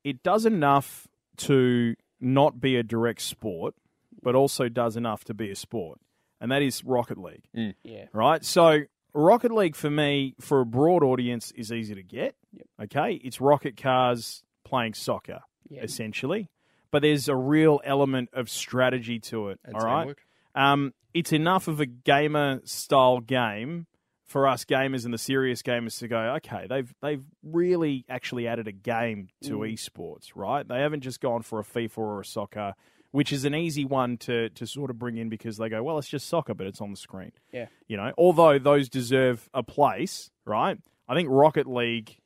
[0.05, 3.75] it does enough to not be a direct sport,
[4.23, 5.99] but also does enough to be a sport,
[6.41, 7.45] and that is Rocket League.
[7.83, 8.07] Yeah.
[8.13, 8.45] right?
[8.45, 8.83] So
[9.15, 12.35] Rocket League for me, for a broad audience, is easy to get.
[12.53, 12.67] Yep.
[12.85, 15.83] Okay, it's rocket cars playing soccer Yeah.
[15.83, 16.49] essentially,
[16.91, 19.61] but there's a real element of strategy to it.
[19.65, 20.23] And all right, teamwork.
[20.55, 23.87] um, it's enough of a gamer style game
[24.27, 28.69] for us gamers and the serious gamers to go, okay, they've they've really actually added
[28.69, 29.73] a game to Mm.
[29.73, 30.67] esports, right?
[30.67, 32.75] They haven't just gone for a FIFA or a soccer,
[33.13, 35.99] which is an easy one to to sort of bring in because they go, well,
[35.99, 37.33] it's just soccer, but it's on the screen.
[37.53, 37.67] Yeah.
[37.89, 40.79] You know, although those deserve a place, right?
[41.09, 42.17] I think Rocket League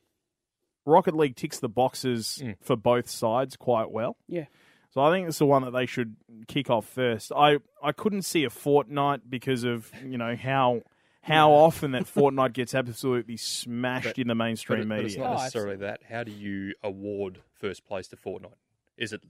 [0.86, 2.56] Rocket League ticks the boxes Mm.
[2.60, 4.16] for both sides quite well.
[4.28, 4.44] Yeah.
[4.90, 6.14] So I think it's the one that they should
[6.46, 7.32] kick off first.
[7.34, 10.82] I, I couldn't see a Fortnite because of you know how
[11.22, 15.16] how often that Fortnite gets absolutely smashed But- in the But, mainstream it- but it's
[15.16, 16.00] not Oh, necessarily that.
[16.08, 18.52] How do you award first place to Fortnite?
[18.98, 19.22] Is it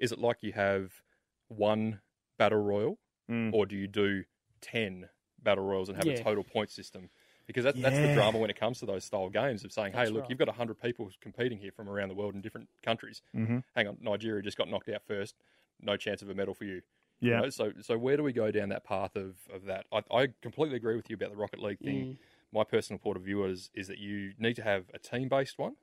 [0.00, 1.02] is it like you have
[1.48, 2.00] one
[2.38, 2.98] battle royal,
[3.30, 3.52] Mm.
[3.54, 4.24] or do you do
[4.60, 5.08] ten
[5.40, 6.14] battle royals and have Yeah.
[6.14, 7.10] a total point system?
[7.46, 10.06] Because that, that's the drama when it comes to those style games of saying, "Hey,
[10.06, 10.30] look, right.
[10.30, 13.22] you've got hundred people competing here from around the world in different countries.
[13.34, 13.62] Mhm.
[13.76, 15.36] Hang on, Nigeria just got knocked out first.
[15.80, 16.82] No chance of a medal for you.
[17.20, 17.40] You Yeah.
[17.42, 19.86] know, so so where do we go down that path of, of that?
[19.92, 22.14] I, I completely agree with you about the Rocket League thing.
[22.14, 22.18] Mm.
[22.52, 25.58] My personal point of view is is that you need to have a team based
[25.58, 25.76] one,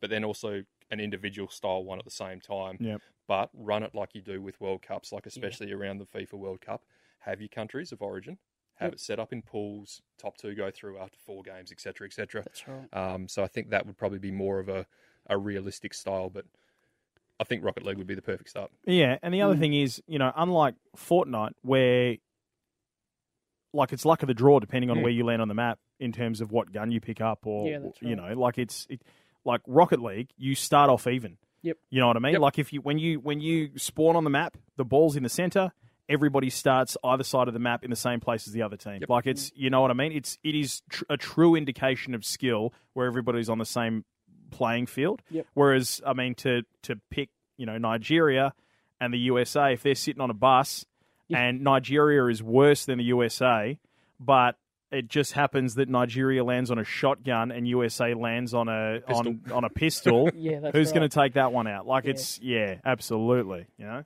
[0.00, 2.76] but then also an individual style one at the same time.
[2.80, 3.00] Yep.
[3.28, 6.60] But run it like you do with World Cups, like especially around the FIFA World
[6.60, 6.82] Cup.
[7.20, 8.38] Have your countries of origin,
[8.76, 8.92] have Yep.
[8.94, 12.42] it set up in pools, top two go through after four games, etc., etc.
[12.42, 12.88] That's right.
[12.94, 14.86] Um, so I think that would probably be more of a,
[15.26, 16.46] a realistic style, but
[17.38, 18.70] I think Rocket League would be the perfect start.
[18.86, 19.58] Yeah, and the other Mm.
[19.60, 22.16] thing is, you know, unlike Fortnite, where
[23.72, 25.02] like it's luck of the draw depending on Mm.
[25.02, 27.68] where you land on the map in terms of what gun you pick up, or
[27.68, 29.02] Yeah, that's you know, like it's it,
[29.44, 31.36] like Rocket League, you start off even.
[31.62, 31.76] Yep.
[31.90, 32.32] You know what I mean?
[32.32, 32.40] Yep.
[32.40, 35.28] Like if you when you when you spawn on the map, the ball's in the
[35.28, 35.72] center.
[36.08, 38.98] Everybody starts either side of the map in the same place as the other team.
[39.00, 39.08] Yep.
[39.08, 40.12] Like it's you know what I mean.
[40.12, 44.04] It's it is tr- a true indication of skill where everybody's on the same
[44.50, 45.22] playing field.
[45.30, 45.46] Yep.
[45.54, 48.54] Whereas I mean to to pick you know Nigeria
[49.00, 50.84] and the USA if they're sitting on a bus
[51.32, 53.78] and Nigeria is worse than the USA,
[54.18, 54.56] but
[54.92, 59.40] it just happens that Nigeria lands on a shotgun and USA lands on a on,
[59.52, 60.28] on a pistol.
[60.34, 60.94] Yeah, that's Who's right.
[60.96, 61.86] going to take that one out?
[61.86, 62.10] Like Yeah.
[62.10, 63.66] it's yeah, absolutely.
[63.78, 64.04] You know,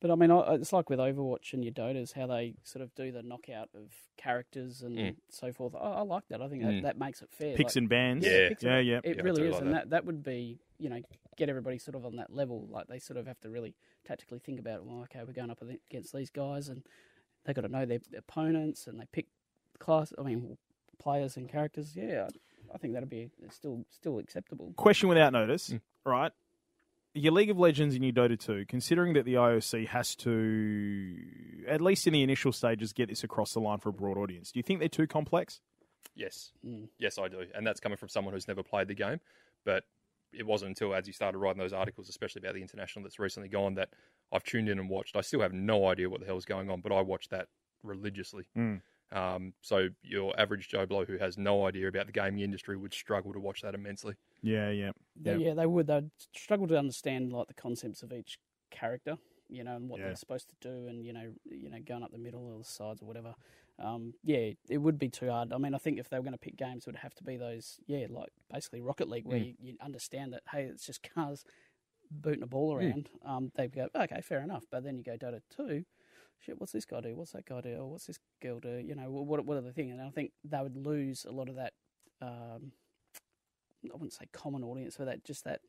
[0.00, 3.12] But I mean, it's like with Overwatch and your Dotas, how they sort of do
[3.12, 5.16] the knockout of characters and Mm.
[5.28, 5.74] so forth.
[5.74, 6.40] I, I like that.
[6.42, 6.82] I think that, Mm.
[6.82, 7.54] that makes it fair.
[7.56, 8.24] picks Like, and bans.
[8.26, 8.48] Yeah.
[8.48, 9.00] picks yeah, and- yeah.
[9.04, 9.74] It Yeah, really is, like and that.
[9.74, 9.90] that.
[9.90, 11.00] that would be you know
[11.36, 12.66] get everybody sort of on that level.
[12.70, 15.62] Like they sort of have to really tactically think about, well, okay, we're going up
[15.62, 16.82] against these guys, and
[17.44, 19.26] they got to know their opponents, and they pick
[19.82, 20.12] class.
[20.18, 20.56] I mean,
[20.98, 21.94] players and characters.
[21.94, 22.28] Yeah,
[22.70, 24.72] I, I think that'd be still still acceptable.
[24.76, 25.80] Question without notice, Mm.
[26.04, 26.32] right?
[27.14, 31.16] Your League of Legends and your Dota 2, considering that the IOC has to,
[31.68, 34.50] at least in the initial stages, get this across the line for a broad audience,
[34.52, 35.60] do you think they're too complex?
[36.14, 36.88] Yes, Mm.
[36.98, 39.20] yes, I do, and that's coming from someone who's never played the game.
[39.64, 39.84] But
[40.32, 43.48] it wasn't until as you started writing those articles, especially about the international that's recently
[43.50, 43.90] gone, that
[44.32, 45.14] I've tuned in and watched.
[45.16, 47.48] I still have no idea what the hell's going on, but I watched that
[47.82, 48.44] religiously.
[48.56, 48.80] Mm.
[49.12, 52.94] Um, so your average Joe Blow who has no idea about the gaming industry would
[52.94, 54.14] struggle to watch that immensely.
[54.42, 54.92] Yeah, yeah.
[55.16, 55.48] They- Yeah.
[55.48, 55.86] yeah, they would.
[55.86, 58.38] They'd struggle to understand like the concepts of each
[58.70, 60.06] character, you know, and what Yeah.
[60.06, 62.64] they're supposed to do, and you know, you know, going up the middle or the
[62.64, 63.34] sides or whatever.
[63.78, 65.52] Um, yeah, it would be too hard.
[65.52, 67.24] I mean, I think if they were going to pick games, it would have to
[67.24, 71.02] be those, yeah, like basically Rocket League, where you, you understand that hey, it's just
[71.02, 71.44] cars
[72.10, 73.08] booting a ball around.
[73.24, 74.64] Um, they go, okay, fair enough.
[74.70, 75.84] But then you go Dota two.
[76.44, 77.14] Shit, what's this guy do?
[77.14, 77.76] What's that guy do?
[77.76, 78.82] Or what's this girl do?
[78.84, 79.90] You know, what what are the thing?
[79.90, 81.72] And I think they would lose a lot of that
[82.20, 82.72] um,
[83.84, 85.60] I wouldn't say common audience, but that just that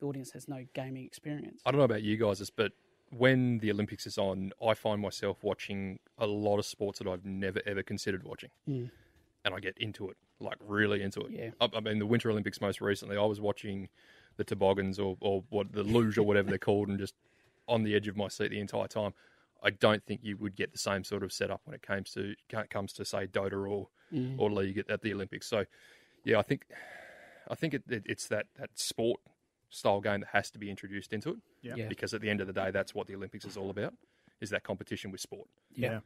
[0.00, 1.62] the audience has no gaming experience.
[1.66, 2.72] I don't know about you guys, but
[3.10, 7.24] when the Olympics is on, I find myself watching a lot of sports that I've
[7.24, 8.90] never ever considered watching, Mm.
[9.44, 11.30] and I get into it, like really into it.
[11.32, 11.50] Yeah.
[11.60, 13.88] I, I mean, the Winter Olympics most recently, I was watching
[14.38, 17.14] the toboggans or, or what the luge or whatever they're called, and just
[17.68, 19.12] on the edge of my seat the entire time.
[19.62, 22.34] I don't think you would get the same sort of setup when it comes to
[22.70, 24.38] comes to say Dota or Mm.
[24.38, 25.46] or league at, at the Olympics.
[25.46, 25.64] So,
[26.22, 26.66] yeah, I think
[27.50, 29.20] I think it, it, it's that that sport
[29.70, 31.36] style game that has to be introduced into it.
[31.62, 31.74] Yeah.
[31.76, 31.88] Yeah.
[31.88, 33.94] Because at the end of the day, that's what the Olympics is all about:
[34.42, 35.48] is that competition with sport.
[35.74, 36.00] Yeah.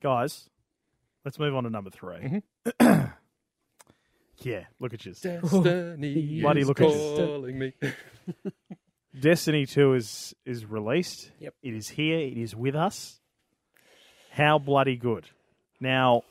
[0.00, 0.48] Guys,
[1.24, 2.42] let's move on to number 3
[2.78, 3.04] Mm-hmm.
[4.42, 5.12] yeah, look at you.
[5.12, 7.72] Destiny Bloody is look at- calling me.
[9.18, 11.30] Destiny 2 is is released.
[11.40, 11.54] Yep.
[11.62, 12.18] It is here.
[12.18, 13.20] It is with us.
[14.30, 15.26] How bloody good.
[15.80, 16.22] Now,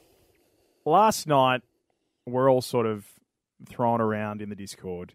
[0.86, 1.62] last night,
[2.26, 3.06] we're all sort of
[3.68, 5.14] thrown around in the Discord.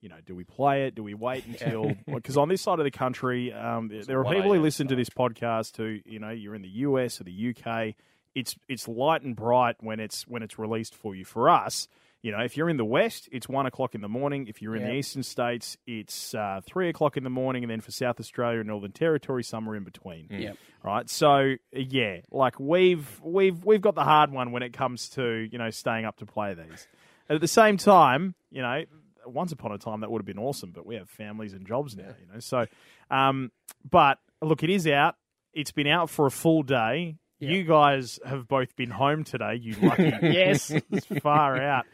[0.00, 0.94] You know, do we play it?
[0.94, 1.92] Do we wait until?
[2.06, 5.08] Because on this side of the country, um, there are people who listen to this
[5.08, 7.94] podcast who, you know, you're in the US or the UK.
[8.34, 11.24] It's it's light and bright when it's when it's released for you.
[11.24, 11.86] For us,
[12.24, 14.46] you know, if you're in the West, it's one o'clock in the morning.
[14.48, 17.82] If you're in the Eastern states, it's uh, three o'clock in the morning, and then
[17.82, 20.28] for South Australia and Northern Territory, somewhere in between.
[20.30, 20.56] Yep.
[20.82, 21.10] Right.
[21.10, 25.58] So yeah, like we've we've we've got the hard one when it comes to you
[25.58, 26.88] know staying up to play these.
[27.28, 28.84] At the same time, you know,
[29.26, 31.94] once upon a time that would have been awesome, but we have families and jobs
[31.94, 32.14] now.
[32.18, 32.64] You know, so
[33.10, 33.52] um,
[33.90, 35.16] but look, it is out.
[35.52, 37.18] It's been out for a full day.
[37.38, 39.58] You guys have both been home today.
[39.60, 40.04] You lucky.
[40.22, 41.84] yes, it's far out.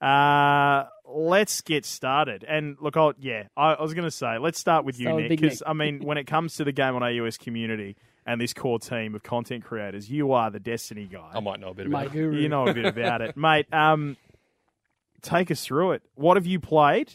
[0.00, 2.44] Uh, let's get started.
[2.46, 5.22] And look, I'll, yeah, I, I was going to say, let's start with you, Start
[5.22, 8.52] Nick, because I mean, when it comes to the game on AUS community and this
[8.52, 11.30] core team of content creators, you are the Destiny guy.
[11.34, 12.18] I might know a bit My about it.
[12.18, 12.36] guru.
[12.38, 13.72] You know a bit about it, mate.
[13.72, 14.16] Um,
[15.22, 16.02] take us through it.
[16.14, 17.12] What have you played,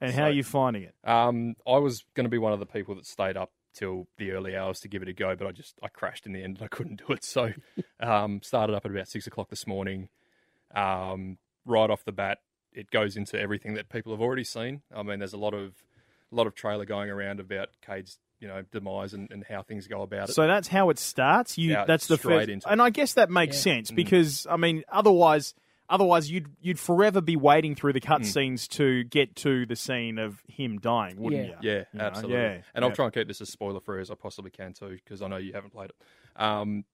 [0.00, 0.94] and how are you finding it?
[1.04, 4.32] Um, I was going to be one of the people that stayed up till the
[4.32, 6.56] early hours to give it a go, but I just I crashed in the end
[6.58, 7.24] and I couldn't do it.
[7.24, 7.52] So,
[8.00, 10.08] um, started up at about six o'clock this morning.
[10.74, 12.38] Um, right off the bat,
[12.72, 14.82] it goes into everything that people have already seen.
[14.94, 15.74] I mean, there's a lot of
[16.30, 19.86] a lot of trailer going around about Cayde's you know demise and, and how things
[19.86, 20.32] go about it.
[20.32, 21.58] So that's how it starts.
[21.58, 23.74] You Yeah, that's the first, into and I guess that makes Yeah.
[23.74, 25.54] sense because I mean, otherwise,
[25.88, 30.42] otherwise you'd you'd forever be waiting through the cutscenes to get to the scene of
[30.48, 31.56] him dying, wouldn't Yeah.
[31.60, 31.70] you?
[31.70, 32.36] Yeah, You know, absolutely.
[32.40, 34.98] yeah, and I'll try and keep this as spoiler free as I possibly can too,
[35.04, 36.40] because I know you haven't played it.
[36.42, 36.84] Um,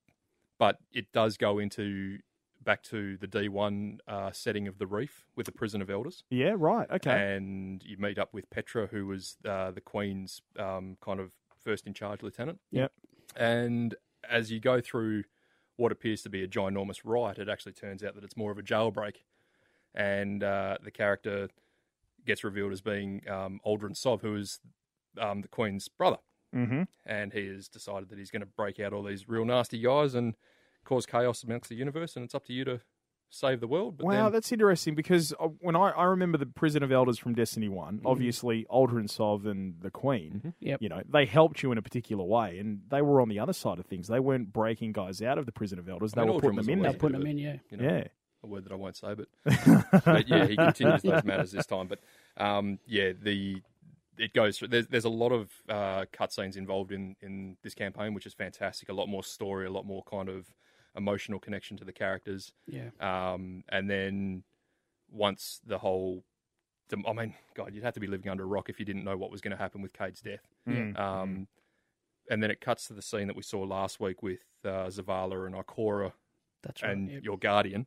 [0.59, 2.19] but it does go into
[2.65, 6.55] back to the D1 uh, setting of the reef with the prison of elders, Yeah,
[6.57, 6.89] right.
[6.91, 7.37] Okay.
[7.37, 11.31] and you meet up with Petra, who was uh, the Queen's um, kind of
[11.63, 12.61] first in charge lieutenant.
[12.71, 12.93] Yep.
[13.37, 13.95] And
[14.29, 15.25] as you go through
[15.77, 18.59] what appears to be a ginormous riot, it actually turns out that it's more of
[18.59, 19.17] a jailbreak,
[19.95, 21.49] and uh, the character
[22.27, 24.61] gets revealed as being um, Uldren Sov, who is
[25.21, 26.19] um, the Queen's brother,
[26.55, 26.83] mm-hmm.
[27.07, 30.15] and he has decided that he's going to break out all these real nasty guys
[30.15, 30.35] and
[30.89, 32.81] cause chaos amongst the universe, and it's up to you to
[33.31, 33.99] save the world.
[33.99, 37.19] But Wow, then, that's interesting because uh, when I, I remember the Prison of Elders
[37.19, 40.81] from Destiny One, obviously Uldren Sov and the Queen, Yep.
[40.81, 43.53] you know, they helped you in a particular way, and they were on the other
[43.53, 44.09] side of things.
[44.09, 46.57] They weren't breaking guys out of the Prison of Elders; I they mean, were putting
[46.57, 46.81] them in.
[46.83, 47.57] They're putting them in, yeah.
[47.71, 48.05] you know, Yeah.
[48.43, 49.29] a word that I won't say, but
[50.05, 51.87] but yeah, he continues those matters this time.
[51.89, 52.01] But
[52.43, 53.61] um, yeah, the
[54.17, 54.69] it goes through.
[54.69, 58.89] There's there's a lot of uh, cutscenes involved in in this campaign, which is fantastic.
[58.89, 60.47] A lot more story, a lot more kind of
[60.99, 62.53] emotional connection to the characters.
[62.67, 62.91] Yeah.
[63.01, 64.43] Um, and then
[65.11, 66.25] once the whole,
[66.93, 69.17] I mean, God, you'd have to be living under a rock if you didn't know
[69.17, 70.47] what was going to happen with Cayde's death.
[70.69, 70.99] Mm.
[70.99, 71.49] Um,
[72.31, 75.47] and then it cuts to the scene that we saw last week with uh, Zavala
[75.47, 76.13] and Ikora
[76.63, 76.93] That's right.
[76.93, 77.23] and yep.
[77.25, 77.87] your guardian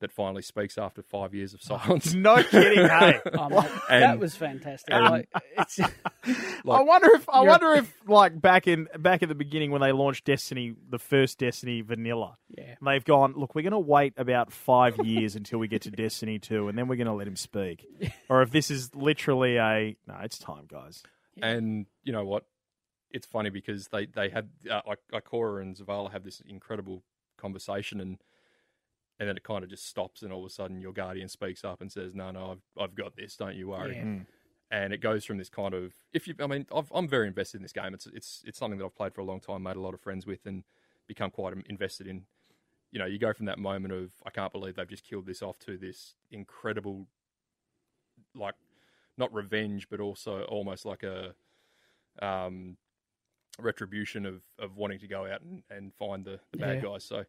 [0.00, 2.12] that finally speaks after five years of silence.
[2.14, 3.20] No kidding, hey.
[3.34, 4.92] Oh, mate, that And- was fantastic.
[4.92, 5.78] and- Like, it's,
[6.68, 9.92] I wonder if I wonder if like back in back at the beginning when they
[9.92, 12.74] launched Destiny, the first Destiny vanilla, yeah.
[12.84, 16.38] they've gone, look, we're going to wait about five years until we get to Destiny
[16.38, 17.86] two, and then we're going to let him speak.
[18.28, 21.02] Or if this is literally a no, it's time, guys.
[21.42, 22.44] And you know what?
[23.10, 24.80] It's funny because they they had uh,
[25.12, 27.02] I- Ikora and Zavala have this incredible
[27.38, 28.18] conversation, and
[29.20, 31.62] and then it kind of just stops, and all of a sudden your guardian speaks
[31.64, 33.36] up and says, "No, no, I've I've got this.
[33.36, 34.02] Don't you worry." Yeah.
[34.04, 34.26] Mm.
[34.72, 37.58] And it goes from this kind of if you, I mean, I've, I'm very invested
[37.58, 37.92] in this game.
[37.94, 40.00] It's it's it's something that I've played for a long time, made a lot of
[40.00, 40.64] friends with, and
[41.06, 42.22] become quite invested in.
[42.92, 45.42] You know, you go from that moment of I can't believe they've just killed this
[45.42, 47.06] off to this incredible,
[48.34, 48.54] like,
[49.16, 51.34] not revenge, but also almost like a
[52.22, 52.76] um,
[53.58, 56.90] retribution of, of wanting to go out and, and find the, the bad Yeah.
[56.90, 57.04] guys.
[57.04, 57.24] So,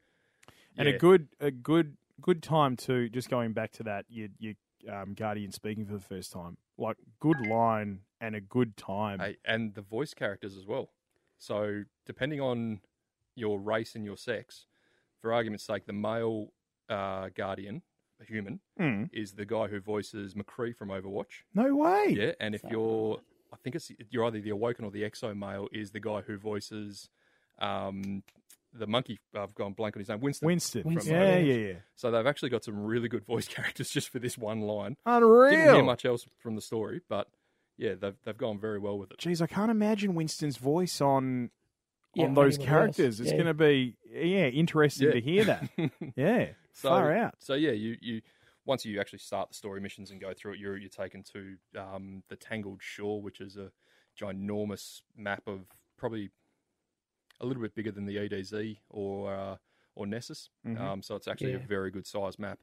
[0.77, 0.95] And yeah.
[0.95, 4.05] a good a good good time to just going back to that.
[4.09, 4.55] You you
[4.91, 6.57] um, Guardian speaking for the first time.
[6.77, 9.19] Like good line and a good time.
[9.19, 10.89] Hey, and the voice characters as well.
[11.37, 12.79] So depending on
[13.35, 14.65] your race and your sex,
[15.21, 16.51] for argument's sake, the male
[16.89, 17.81] uh, guardian,
[18.21, 19.05] a human, Hmm.
[19.13, 21.43] is the guy who voices McCree from Overwatch.
[21.53, 22.15] No way.
[22.17, 23.21] Yeah, and if So- you're,
[23.53, 26.37] I think it's you're either the awoken or the exo male is the guy who
[26.37, 27.09] voices
[27.59, 28.23] um,
[28.73, 29.19] the monkey.
[29.35, 30.19] I've gone blank on his name.
[30.21, 30.47] Winston.
[30.47, 30.83] Winston.
[30.85, 31.13] Winston.
[31.13, 31.73] Yeah, yeah, yeah.
[31.95, 34.95] So they've actually got some really good voice characters just for this one line.
[35.05, 35.49] Unreal.
[35.51, 37.27] Didn't hear much else from the story, but
[37.77, 39.17] yeah, they've they've gone very well with it.
[39.17, 41.49] Jeez, I can't imagine Winston's voice on
[42.15, 43.19] Yeah, on those characters.
[43.19, 43.27] else.
[43.27, 43.37] It's Yeah.
[43.43, 45.13] going to be yeah interesting Yeah.
[45.13, 45.69] to hear that.
[46.15, 47.35] yeah, So, far out.
[47.39, 48.21] So yeah, you, you
[48.65, 51.55] once you actually start the story missions and go through it, you're you're taken to
[51.77, 53.71] um, the Tangled Shore, which is a
[54.21, 55.61] ginormous map of
[55.97, 56.29] probably
[57.41, 59.57] a little bit bigger than the EDZ or uh,
[59.95, 60.49] or Nessus.
[60.63, 60.77] Mhm.
[60.79, 62.59] Um, so it's actually a very good size map,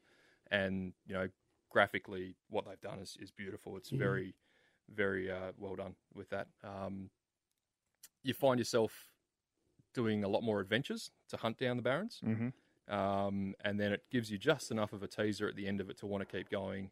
[0.50, 1.28] and you know
[1.70, 3.76] graphically what they've done is, is beautiful.
[3.76, 3.98] It's Mhm.
[3.98, 4.34] very
[4.90, 6.48] very uh, well done with that.
[6.64, 7.10] Um,
[8.22, 9.08] you find yourself
[9.94, 12.48] doing a lot more adventures to hunt down the barons hmm
[12.88, 15.90] um, and then it gives you just enough of a teaser at the end of
[15.90, 16.90] it to want to keep going,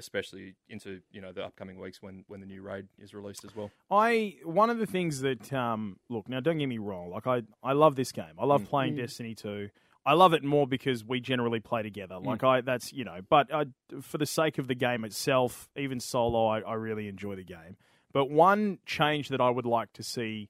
[0.00, 3.54] especially into you know the upcoming weeks when when the new raid is released as
[3.54, 3.70] well.
[3.90, 7.10] I one of the things that um, look now, don't get me wrong.
[7.10, 8.34] Like I, I love this game.
[8.38, 8.68] I love Mm.
[8.68, 8.98] playing Mm.
[8.98, 9.70] Destiny two.
[10.04, 12.18] I love it more because we generally play together.
[12.18, 13.20] Like I, that's you know.
[13.28, 13.66] But I,
[14.00, 17.76] for the sake of the game itself, even solo, I, I really enjoy the game.
[18.12, 20.48] But one change that I would like to see,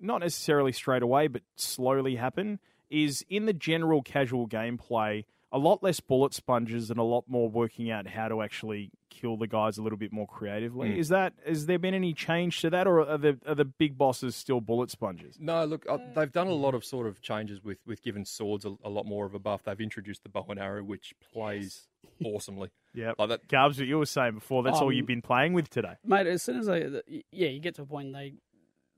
[0.00, 2.58] not necessarily straight away, but slowly happen,
[2.90, 5.24] is in the general casual gameplay.
[5.54, 9.36] A lot less bullet sponges and a lot more working out how to actually kill
[9.36, 10.90] the guys a little bit more creatively.
[10.90, 10.98] Mm.
[10.98, 13.96] Is that has there been any change to that, or are the are the big
[13.96, 15.36] bosses still bullet sponges?
[15.38, 18.64] No, look, uh, they've done a lot of sort of changes with with giving swords
[18.64, 19.62] a, a lot more of a buff.
[19.62, 21.86] They've introduced the bow and arrow, which plays
[22.24, 22.70] awesomely.
[22.92, 24.62] Yeah, Like that, Garbs, what you were saying before.
[24.62, 25.94] That's all Um, you've been playing with today.
[26.04, 26.26] mate.
[26.26, 28.34] As soon as they, yeah, you get to a point they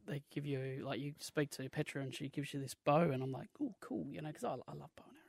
[0.07, 3.23] they give you like you speak to Petra and she gives you this bow, and
[3.23, 5.26] I'm like, oh, cool, you know, because I, I love bow and arrows.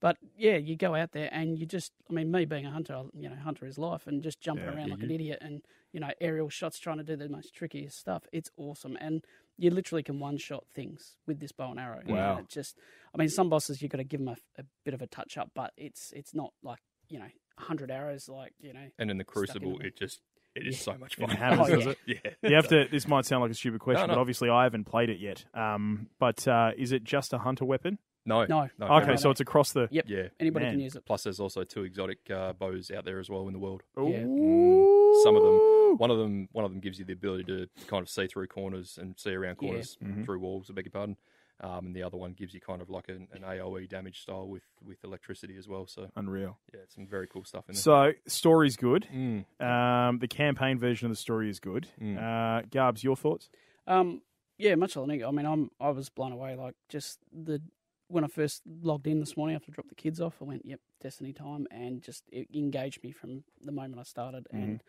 [0.00, 3.02] But yeah, you go out there and you just, I mean, me being a hunter,
[3.14, 5.60] you know, hunter is life, and just jumping Yeah, around yeah, like an idiot, and
[5.92, 8.24] you know, aerial shots trying to do the most trickiest stuff.
[8.32, 9.22] It's awesome, and
[9.58, 12.00] you literally can one shot things with this bow and arrow.
[12.06, 12.38] you know, Wow.
[12.38, 12.78] it just,
[13.14, 15.36] I mean, some bosses you've got to give them a, a bit of a touch
[15.36, 16.78] up, but it's it's not like
[17.10, 18.86] you know, hundred arrows, like you know.
[18.98, 20.20] and in the Stuck in Crucible, the- it just
[20.54, 20.94] it is Yeah.
[20.94, 21.36] so much It fun.
[21.36, 21.90] hammers, Oh, does yeah.
[21.92, 21.98] it?
[22.24, 22.86] yeah, You have to.
[22.90, 24.14] This might sound like a stupid question, No, no.
[24.14, 25.44] but obviously I haven't played it yet.
[25.52, 27.98] Um, but uh, is it just a hunter weapon?
[28.26, 28.68] No, No.
[28.78, 28.86] no.
[28.86, 29.88] Okay, no, so it's across the.
[29.90, 30.04] Yep.
[30.08, 30.28] yeah.
[30.38, 30.74] Anybody Man.
[30.74, 31.04] can use it.
[31.06, 33.82] Plus, there's also two exotic uh, bows out there as well in the world.
[33.96, 34.24] Yeah.
[34.24, 35.20] Ooh.
[35.24, 38.02] Some of them, one of them, one of them gives you the ability to kind
[38.02, 39.68] of see through corners and see around Yeah.
[39.68, 40.24] corners Mhm.
[40.24, 40.68] through walls.
[40.70, 41.16] I beg your pardon.
[41.62, 44.48] Um, and the other one gives you kind of like an, an AOE damage style
[44.48, 45.86] with with electricity as well.
[45.86, 46.58] So Unreal.
[46.72, 47.82] yeah, some very cool stuff in there.
[47.82, 49.06] So story's good.
[49.12, 49.44] Mm.
[49.60, 51.88] Um, the campaign version of the story is good.
[52.00, 52.16] Mm.
[52.16, 53.50] Uh, Garbs, your thoughts?
[53.86, 54.22] Um,
[54.56, 55.22] yeah, much like Nick.
[55.22, 56.54] I mean, I'm I was blown away.
[56.56, 57.60] Like just the
[58.10, 60.66] when I first logged in this morning after I dropped the kids off, I went,
[60.66, 64.46] "Yep, Destiny time," and just it engaged me from the moment I started.
[64.50, 64.82] And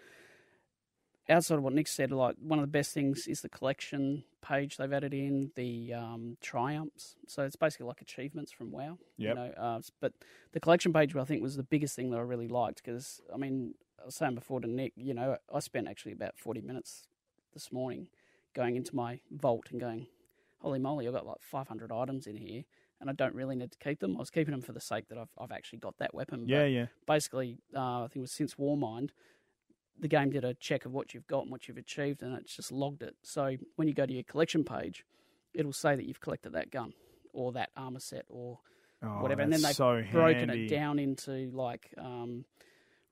[1.29, 4.77] outside of what Nick said, like one of the best things is the collection page
[4.77, 7.15] they've added in the um, triumphs.
[7.27, 8.97] So it's basically like achievements from WoW.
[9.17, 9.29] Yep.
[9.29, 10.13] You know, uh, but
[10.53, 13.37] the collection page, I think, was the biggest thing that I really liked because I
[13.37, 17.07] mean, I was saying before to Nick, you know, I spent actually about forty minutes
[17.53, 18.07] this morning
[18.53, 20.07] going into my vault and going,
[20.59, 22.63] holy moly, I've got like 500 items in here
[23.01, 24.15] and I don't really need to keep them.
[24.15, 26.45] I was keeping them for the sake that I've, I've actually got that weapon.
[26.47, 26.85] Yeah, But yeah.
[27.07, 29.09] basically, uh, I think it was since Warmind,
[29.99, 32.55] the game did a check of what you've got and what you've achieved and it's
[32.55, 33.15] just logged it.
[33.23, 35.03] So when you go to your collection page,
[35.53, 36.93] it'll say that you've collected that gun
[37.33, 38.59] or that armor set or
[39.03, 39.41] Oh, whatever.
[39.41, 40.65] And then they've so broken handy.
[40.65, 42.45] it down into like um,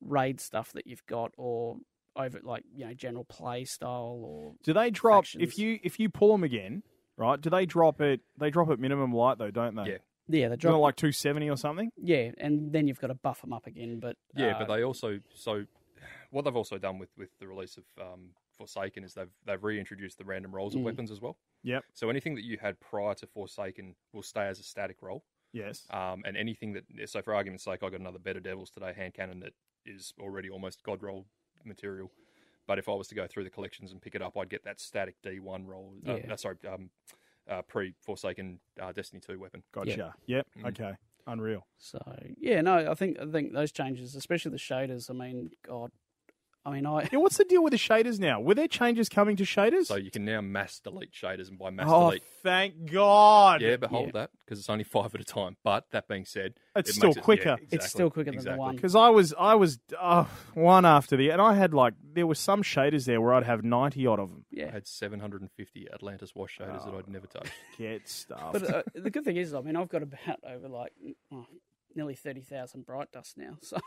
[0.01, 1.77] raid stuff that you've got or
[2.15, 6.09] over like, you know, general play style or Do they drop if you if you
[6.09, 6.83] pull them again?
[7.19, 7.39] Right?
[7.41, 8.21] Do they drop it?
[8.37, 9.83] They drop at minimum light though, don't they?
[9.83, 9.87] Yeah.
[9.91, 9.97] yeah,
[10.29, 11.91] the Isn't it drop like two seventy or something?
[12.01, 13.99] Yeah, and then you've got to buff them up again.
[13.99, 15.65] But Yeah, uh, but they also so
[16.31, 20.17] what they've also done with, with the release of um, Forsaken is they've they've reintroduced
[20.17, 20.85] the random rolls of Mm.
[20.85, 21.37] weapons as well.
[21.63, 21.83] Yep.
[21.93, 25.25] So anything that you had prior to Forsaken will stay as a static roll.
[25.51, 25.87] Yes.
[25.89, 29.13] Um, and anything that so for argument's sake, I got another Better Devils today hand
[29.13, 29.53] cannon that
[29.85, 31.25] is already almost god roll
[31.65, 32.11] material.
[32.67, 34.63] But if I was to go through the collections and pick it up, I'd get
[34.65, 35.95] that static D one roll.
[36.07, 36.33] Uh, Yeah.
[36.33, 36.91] uh, sorry, um,
[37.49, 39.63] uh, pre Forsaken uh, Destiny two weapon.
[39.71, 40.13] Gotcha.
[40.27, 40.47] Yep.
[40.57, 40.67] Mm.
[40.69, 40.91] Okay.
[41.27, 41.65] Unreal.
[41.77, 41.99] So
[42.37, 45.09] yeah, no, I think I think those changes, especially the shaders.
[45.09, 45.91] I mean, God,
[46.65, 48.39] I mean, I Yeah, what's the deal with the shaders now?
[48.41, 49.85] Were there changes coming to shaders?
[49.85, 53.61] So you can now mass delete shaders, and by mass oh, delete, thank God!
[53.61, 54.11] yeah, but hold Yeah.
[54.13, 55.55] that because it's only five at a time.
[55.63, 57.55] But that being said, It's it still it- quicker.
[57.59, 58.55] yeah, It's it's still quicker than exactly.
[58.57, 58.75] the one.
[58.75, 62.35] Because I was, I was oh, one after the, and I had like there were
[62.35, 64.45] some shaders there where I'd have ninety odd of them.
[64.51, 67.53] Yeah, I had 750 Atlantis wash shaders that I'd never touched.
[67.77, 68.51] Get stuff.
[68.53, 70.91] But uh, the good thing is, I mean, I've got about over like
[71.31, 71.45] oh,
[71.95, 73.57] nearly thirty thousand bright dust now.
[73.61, 73.77] So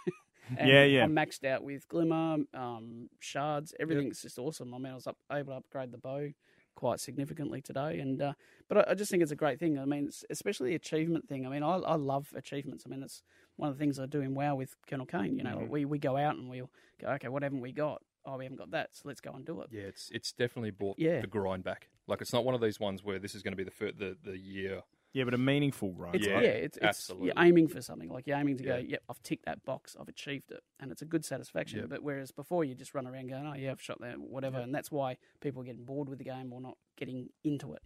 [0.57, 1.05] and Yeah, yeah.
[1.05, 3.75] I'm maxed out with glimmer, um, shards.
[3.81, 4.75] Everything's just awesome.
[4.75, 6.31] I mean, I was up, able to upgrade the bow
[6.75, 8.33] quite significantly today, and uh,
[8.69, 9.79] but I, I just think it's a great thing.
[9.79, 11.47] I mean, it's, especially the achievement thing.
[11.47, 12.85] I mean, I, I love achievements.
[12.87, 13.23] I mean, it's
[13.57, 15.37] one of the things I do in WoW with Colonel Kane.
[15.37, 16.71] You know, like we we go out and we'll
[17.01, 18.03] go, okay, what haven't we got?
[18.25, 19.69] Oh, we haven't got that, so let's go and do it.
[19.71, 21.21] Yeah, it's it's definitely brought Yeah.
[21.21, 21.89] the grind back.
[22.07, 23.93] Like it's not one of these ones where this is going to be the fir-
[23.93, 24.83] the the year.
[25.13, 26.17] Yeah, but a meaningful grind.
[26.17, 27.27] It's, Yeah, yeah, it's, it's absolutely.
[27.29, 28.09] you're aiming for something.
[28.09, 28.85] Like you're aiming to go, Yeah.
[28.93, 31.81] yep, I've ticked that box, I've achieved it, and it's a good satisfaction.
[31.81, 31.87] Yeah.
[31.89, 34.75] But whereas before you just run around going, oh yeah, I've shot that, whatever, and
[34.75, 37.83] that's why people are getting bored with the game or not getting into it.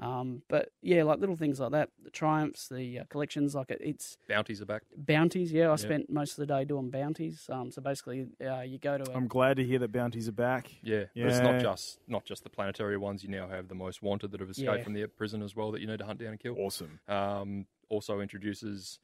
[0.00, 3.80] Um, but yeah, like little things like that, the triumphs, the uh, collections, like it,
[3.82, 4.82] it's Bounties are back.
[4.96, 5.50] bounties.
[5.52, 7.46] Yeah, I spent most of the day doing bounties.
[7.50, 10.32] Um, so basically, uh, you go to a, I'm glad to hear that bounties are
[10.32, 10.70] back.
[10.82, 13.22] Yeah, but it's not just not just the planetary ones.
[13.22, 14.82] You now have the most wanted that have escaped Yeah.
[14.84, 16.56] from the prison as well that you need to hunt down and kill.
[16.58, 17.00] Awesome.
[17.08, 18.98] Um, also introduces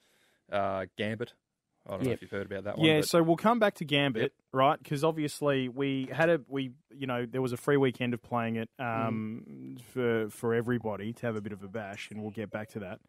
[0.53, 1.33] uh, Gambit.
[1.87, 2.87] I don't know if you've heard about that one.
[2.87, 4.33] Yeah, but so we'll come back to Gambit, Yep.
[4.53, 4.83] right?
[4.83, 8.57] Because obviously we had a we you know there was a free weekend of playing
[8.57, 12.51] it um, for for everybody to have a bit of a bash, and we'll get
[12.51, 13.01] back to that.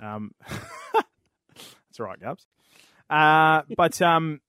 [0.00, 0.32] Um,
[0.94, 2.46] that's all right, Gubs.
[3.10, 4.40] Uh, but um,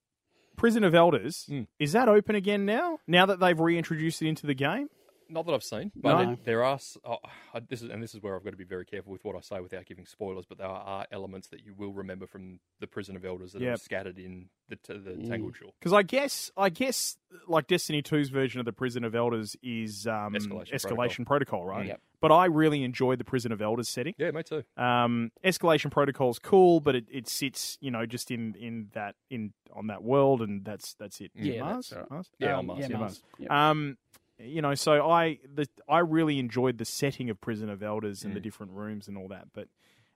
[0.56, 1.66] Prison of Elders Mm.
[1.78, 2.98] is that open again now?
[3.06, 4.88] Now that they've reintroduced it into the game?
[5.30, 6.32] Not that I've seen, but No.
[6.32, 6.78] it- there are.
[7.04, 7.18] Oh,
[7.54, 9.36] I- this is and this is where I've got to be very careful with what
[9.36, 10.46] I say without giving spoilers.
[10.46, 13.76] But there are elements that you will remember from the Prison of Elders that are
[13.76, 15.28] scattered in the t- the Mm.
[15.28, 15.72] Tangled Shore.
[15.78, 17.16] Because I guess I guess
[17.46, 21.86] like Destiny 2's version of the Prison of Elders is um, Escalation Escalation Protocol, right?
[21.86, 22.00] Yep.
[22.20, 24.14] But I really enjoyed the Prison of Elders setting.
[24.18, 24.62] Yeah, me too.
[24.76, 29.54] Um, escalation protocol's cool, but it, it sits, you know, just in, in that in
[29.72, 31.30] on that world, and that's that's it.
[31.34, 32.10] Yeah, Mars, that's right.
[32.10, 32.30] Mars?
[32.38, 33.22] Yeah, um, on Mars, Yeah, yeah, Mars.
[33.38, 33.50] Yep.
[33.50, 33.98] Um,
[34.42, 38.34] you know, so I the I really enjoyed the setting of Prison of Elders and
[38.34, 38.44] the Mm.
[38.44, 39.48] different rooms and all that.
[39.52, 39.68] But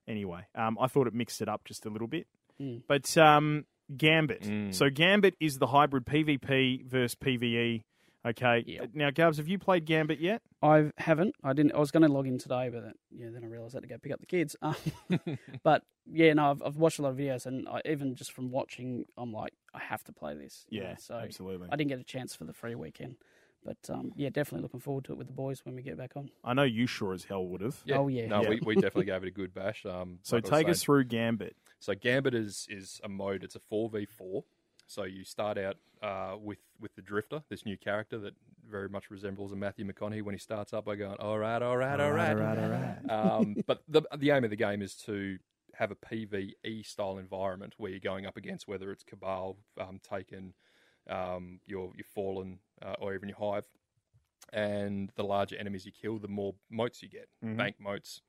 [0.08, 2.26] anyway, um, I thought it mixed it up just a little bit.
[2.60, 2.82] Mm.
[2.86, 3.66] But um,
[3.96, 4.42] Gambit.
[4.42, 4.74] Mm.
[4.74, 7.82] So Gambit is the hybrid PvP versus PvE.
[8.26, 8.64] Okay.
[8.66, 8.90] Yep.
[8.94, 10.40] Now, Gabs, have you played Gambit yet?
[10.62, 11.34] I haven't.
[11.44, 11.72] I didn't.
[11.74, 13.82] I was going to log in today, but then, yeah, then I realised I had
[13.82, 14.56] to go pick up the kids.
[14.62, 14.74] Um,
[15.62, 18.50] but yeah, no, I've, I've watched a lot of videos, and I, even just from
[18.50, 20.64] watching, I'm like, I have to play this.
[20.70, 21.68] Yeah, know, so absolutely.
[21.70, 23.16] I didn't get a chance for the free weekend,
[23.64, 26.12] but um, yeah, definitely looking forward to it with the boys when we get back
[26.16, 26.30] on.
[26.44, 27.80] I know you sure as hell would have.
[27.84, 27.98] Yeah.
[27.98, 28.26] Oh, yeah.
[28.26, 28.48] No, Yeah.
[28.50, 29.84] we, we definitely gave it a good bash.
[29.86, 31.56] Um, So like take us through Gambit.
[31.80, 33.42] So Gambit is is a mode.
[33.44, 34.44] It's a four v four.
[34.86, 38.34] So you start out uh, with with the Drifter, this new character that
[38.68, 41.76] very much resembles a Matthew McConaughey when he starts up by going, "All right, all
[41.76, 43.10] right, all right." all right.
[43.10, 45.38] um, but the the aim of the game is to
[45.74, 50.54] have a PVE style environment where you're going up against whether it's Cabal, um, Taken,
[51.08, 53.66] um, your your Fallen, uh, or even your Hive.
[54.52, 57.28] And the larger enemies you kill, the more motes you get.
[57.42, 57.56] Mhm.
[57.56, 58.20] Bank motes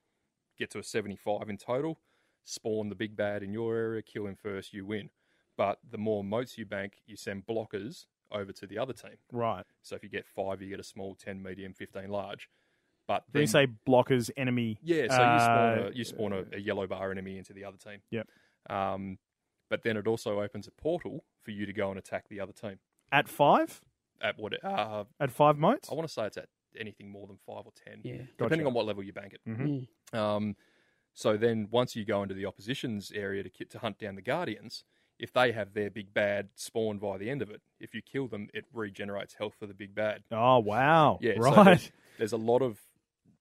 [0.58, 2.00] get to a 75 in total.
[2.44, 5.10] Spawn the big bad in your area, kill him first, you win.
[5.56, 9.18] But the more motes you bank, you send blockers over to the other team.
[9.30, 9.64] Right.
[9.82, 12.48] So if you get five, you get a small, 10 medium, 15 large.
[13.06, 14.78] But When you say blockers, enemy.
[14.82, 17.64] yeah, so you spawn, uh, a, you spawn a, a yellow bar enemy into the
[17.64, 18.00] other team.
[18.10, 18.28] Yep.
[18.68, 19.18] Um,
[19.70, 22.52] but then it also opens a portal for you to go and attack the other
[22.52, 22.78] team.
[23.12, 23.80] At five?
[24.20, 24.62] At what?
[24.64, 25.90] Uh, At five motes?
[25.90, 26.48] I want to say it's at
[26.78, 28.22] anything more than five or ten, Yeah.
[28.38, 28.66] depending Gotcha.
[28.68, 29.40] on what level you bank it.
[29.46, 29.86] Mhm.
[30.12, 30.18] Mm.
[30.18, 30.56] Um,
[31.14, 34.84] so then once you go into the opposition's area to to hunt down the guardians,
[35.18, 38.28] if they have their big bad spawn by the end of it, if you kill
[38.28, 40.22] them, it regenerates health for the big bad.
[40.30, 41.18] Oh, wow.
[41.22, 41.64] Yeah, so right.
[41.64, 42.78] there's, there's a lot of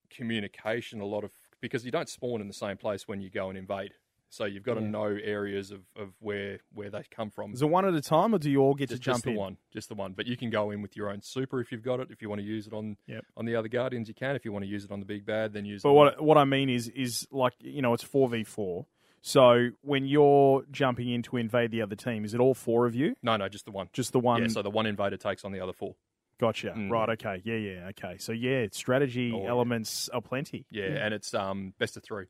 [0.09, 3.49] communication, a lot of because you don't spawn in the same place when you go
[3.49, 3.93] and invade.
[4.35, 7.53] So you've got to know areas of, of where where they come from.
[7.53, 9.23] Is it one at a time, or do you all get just, to jump just
[9.25, 9.37] the in?
[9.37, 10.11] one, just the one.
[10.13, 12.09] But you can go in with your own super if you've got it.
[12.11, 13.23] If you want to use it on Yep.
[13.37, 14.35] on the other guardians, you can.
[14.35, 15.83] If you want to use it on the big bad, then use.
[15.83, 18.43] But it on what what I mean is is like you know it's four v
[18.43, 18.87] four.
[19.21, 22.93] So when you're jumping in to invade the other team, is it all four of
[22.93, 23.15] you?
[23.23, 23.89] No, no, just the one.
[23.93, 24.41] Just the one?
[24.41, 25.95] Yeah, so the one invader takes on the other four.
[26.39, 26.71] gotcha.
[26.77, 26.91] Mm.
[26.91, 27.09] Right.
[27.11, 27.41] Okay.
[27.43, 27.55] Yeah.
[27.55, 27.87] Yeah.
[27.89, 28.17] Okay.
[28.19, 29.49] So yeah, strategy Oh, yeah.
[29.49, 30.65] elements are plenty.
[30.69, 32.25] Yeah, and it's um best of three.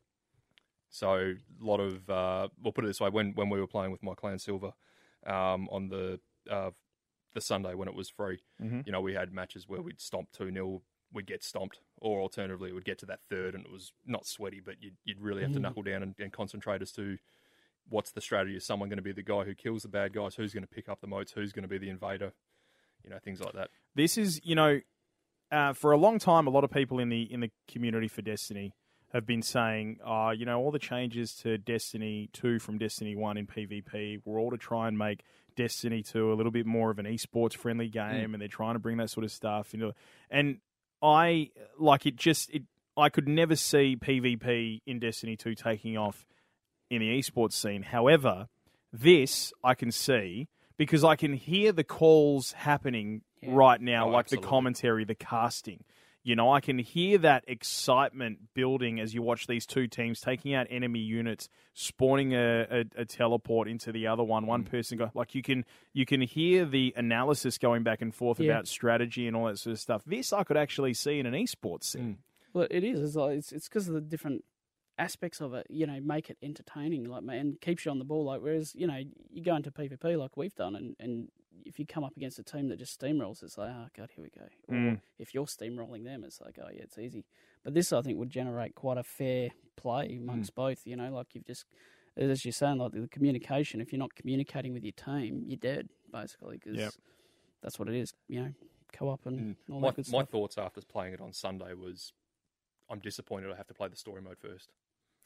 [0.96, 3.92] So a lot of uh, we'll put it this way: when when we were playing
[3.92, 4.72] with my clan Silver,
[5.26, 6.20] um, on the
[6.50, 6.70] uh,
[7.34, 8.86] the Sunday when it was free, Mhm.
[8.86, 10.82] you know, we had matches where we'd stomp two 0
[11.12, 14.60] we'd get stomped, or alternatively, we'd get to that third, and it was not sweaty,
[14.60, 15.62] but you'd you'd really have to Mhm.
[15.62, 17.18] knuckle down and, and concentrate as to
[17.88, 18.56] what's the strategy.
[18.56, 20.34] Is someone going to be the guy who kills the bad guys?
[20.34, 21.32] Who's going to pick up the motes?
[21.32, 22.32] Who's going to be the invader?
[23.04, 23.70] you know things like that.
[23.94, 24.80] This is, you know,
[25.52, 28.20] uh, for a long time, a lot of people in the in the community for
[28.22, 28.72] Destiny
[29.16, 33.36] have been saying, uh, you know, all the changes to Destiny 2 from Destiny 1
[33.36, 35.24] in PvP were all to try and make
[35.56, 38.78] Destiny 2 a little bit more of an esports friendly game, and they're trying to
[38.78, 39.92] bring that sort of stuff into.
[40.30, 40.58] And
[41.02, 42.16] I like it.
[42.16, 42.62] Just it,
[42.96, 46.26] I could never see PvP in Destiny 2 taking off
[46.90, 47.82] in the esports scene.
[47.82, 48.48] However,
[48.92, 53.50] this I can see because I can hear the calls happening Yeah.
[53.52, 55.84] right now, Oh, like the commentary, the casting.
[56.26, 60.54] You know, I can hear that excitement building as you watch these two teams taking
[60.54, 64.42] out enemy units, spawning a, a, a teleport into the other one.
[64.42, 64.48] Mm.
[64.48, 68.40] One person go like you can you can hear the analysis going back and forth
[68.40, 68.50] Yeah.
[68.54, 70.02] about strategy and all that sort of stuff.
[70.04, 72.18] This I could actually see in an esports scene.
[72.52, 73.00] Well, it is.
[73.00, 74.42] It's like it's it's because of the different
[74.98, 75.68] aspects of it.
[75.70, 78.24] You know, make it entertaining, like and keeps you on the ball.
[78.24, 79.00] Like whereas you know
[79.30, 81.28] you go into PvP like we've done, and and
[81.64, 84.24] if you come up against a team that just steamrolls, it's like oh god, here
[84.24, 84.46] we go.
[84.68, 85.00] Or Mm.
[85.18, 87.24] if you're steamrolling them, it's like oh yeah, it's easy.
[87.64, 90.86] But this I think would generate quite a fair play amongst both.
[90.86, 91.64] You know, like you've just
[92.16, 93.80] as you're saying, like the communication.
[93.80, 96.92] If you're not communicating with your team, you're dead basically because Yep.
[97.62, 98.14] that's what it is.
[98.28, 98.52] You know,
[98.92, 99.56] co-op and Mm.
[99.70, 102.12] all My, that good my thoughts after playing it on Sunday was,
[102.88, 104.70] I'm disappointed I have to play the story mode first.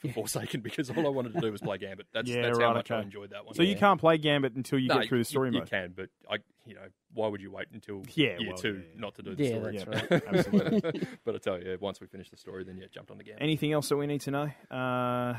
[0.00, 0.12] For Yeah.
[0.14, 2.06] Forsaken, because all I wanted to do was play Gambit.
[2.14, 3.54] That's, Yeah, that's right, how much I enjoyed that one.
[3.54, 5.68] So you can't play Gambit until you No, get through the story you, mode.
[5.70, 8.72] You can, but I, you know, why would you wait until Yeah, year well, two
[8.76, 9.00] yeah, yeah.
[9.00, 9.76] not to do the Yeah, story?
[9.76, 10.38] that's Yeah, right.
[10.38, 11.06] absolutely.
[11.24, 13.42] but I tell you, once we finish the story, then yeah, jumped on the Gambit.
[13.42, 14.50] Anything else that we need to know?
[14.70, 15.34] Uh,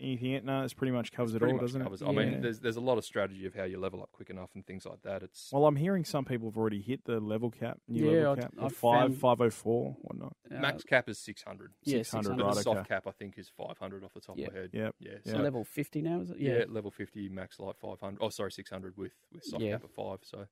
[0.00, 0.44] anything?
[0.44, 2.06] No, it's pretty much covers it Pretty all, much doesn't covers it?
[2.06, 2.18] I Yeah.
[2.18, 4.66] mean, there's there's a lot of strategy of how you level up quick enough and
[4.66, 5.22] things like that.
[5.22, 8.32] It's Well, I'm hearing some people have already hit the level cap, new Yeah, level
[8.32, 10.36] I- cap, I the five, found- five oh four, whatnot.
[10.50, 11.72] Uh, max cap is 600.
[11.82, 12.36] yeah, 600, 600.
[12.38, 12.88] But right, the soft okay.
[12.88, 14.46] cap, I think, is 500 off the top Yeah.
[14.46, 14.70] of my head.
[14.72, 14.94] Yep.
[15.00, 15.32] Yeah, Yeah.
[15.32, 16.38] so level 50 now, is it?
[16.38, 16.58] yeah.
[16.58, 16.64] Yeah.
[16.68, 18.18] level 50, max light 500.
[18.22, 19.72] Oh, sorry, 600 with, with soft Yeah.
[19.72, 20.20] cap of 5.
[20.24, 20.46] So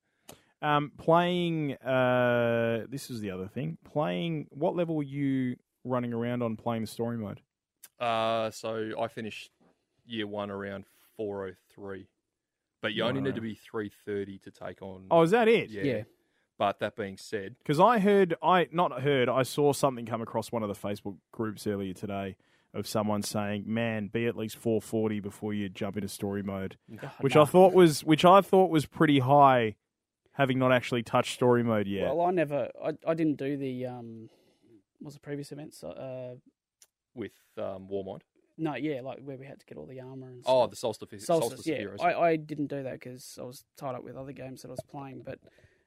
[0.61, 3.79] Um, playing, uh, this is the other thing.
[3.85, 7.41] Playing, what level were you running around on playing the story mode?
[8.01, 9.51] Uh, so I finished
[10.07, 10.85] year one around
[11.17, 12.09] 403.
[12.81, 15.07] But you only need to be 330 to take on.
[15.11, 15.71] Oh, is that it?
[15.71, 15.83] yeah.
[15.83, 16.03] Yeah.
[16.59, 20.51] But that being said, Because I heard, I not heard, I saw something come across
[20.51, 22.37] one of the Facebook groups earlier today
[22.75, 26.77] of someone saying, "Man, be at least 440 before you jump into story mode,"
[27.21, 29.77] which I thought was, which I thought was pretty high,
[30.33, 32.13] having not actually touched story mode yet.
[32.15, 34.29] Well, I never, I, I didn't do the, um,
[34.99, 35.83] what was the previous events?
[35.85, 36.35] Uh,
[37.15, 38.21] with um, Warmind.
[38.57, 41.09] no, yeah, like where we had to get all the armor and Oh, the Solstice,
[41.25, 41.77] Solstice, Solstice yeah.
[41.79, 42.01] Heroes.
[42.01, 44.73] I, I didn't do that because I was tied up with other games that I
[44.73, 45.39] was playing, but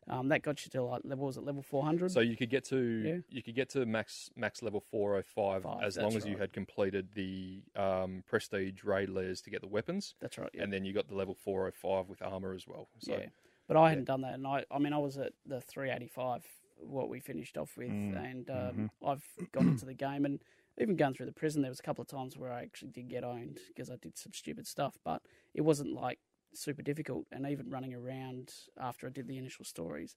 [0.10, 2.12] um, that got you to like level, was it level 400?
[2.12, 3.18] So you could get to Yeah.
[3.30, 7.62] you could get to max max level 405 as long as you had completed the
[7.76, 10.64] um, prestige raid lairs to get the weapons, That's right, yeah.
[10.64, 12.88] and then you got the level 405 with armor as well.
[13.00, 13.26] So yeah.
[13.68, 16.44] But I hadn't done that, and I, I mean, I was at the 385,
[16.80, 19.08] what we finished off with, Mm, and um, mm-hmm.
[19.08, 20.40] I've gone into the game, and
[20.80, 23.10] even going through the prison, there was a couple of times where I actually did
[23.10, 25.22] get owned because I did some stupid stuff, but
[25.54, 26.20] it wasn't like
[26.54, 30.16] super difficult, and even running around after I did the initial stories,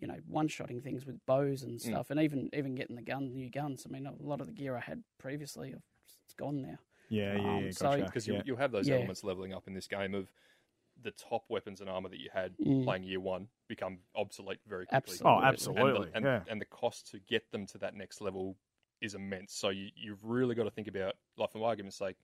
[0.00, 1.68] you know, one-shotting things with bows Mm.
[1.68, 3.84] and stuff, and even even getting the gun, new guns.
[3.86, 5.74] I mean, a lot of the gear I had previously,
[6.24, 6.78] it's gone now.
[7.08, 8.04] yeah, yeah, um, yeah, so- gotcha.
[8.04, 8.34] because yeah.
[8.36, 8.96] you, you'll have those Yeah.
[8.96, 10.30] elements leveling up in this game of
[11.02, 12.84] the top weapons and armor that you had Mm.
[12.84, 15.14] playing year one become obsolete very quickly.
[15.14, 15.30] Absolutely.
[15.30, 16.44] Oh, And the- absolutely, And, yeah.
[16.48, 18.56] and the cost to get them to that next level
[19.00, 19.54] is immense.
[19.54, 22.16] So you, you've really got to think about, like for argument's sake,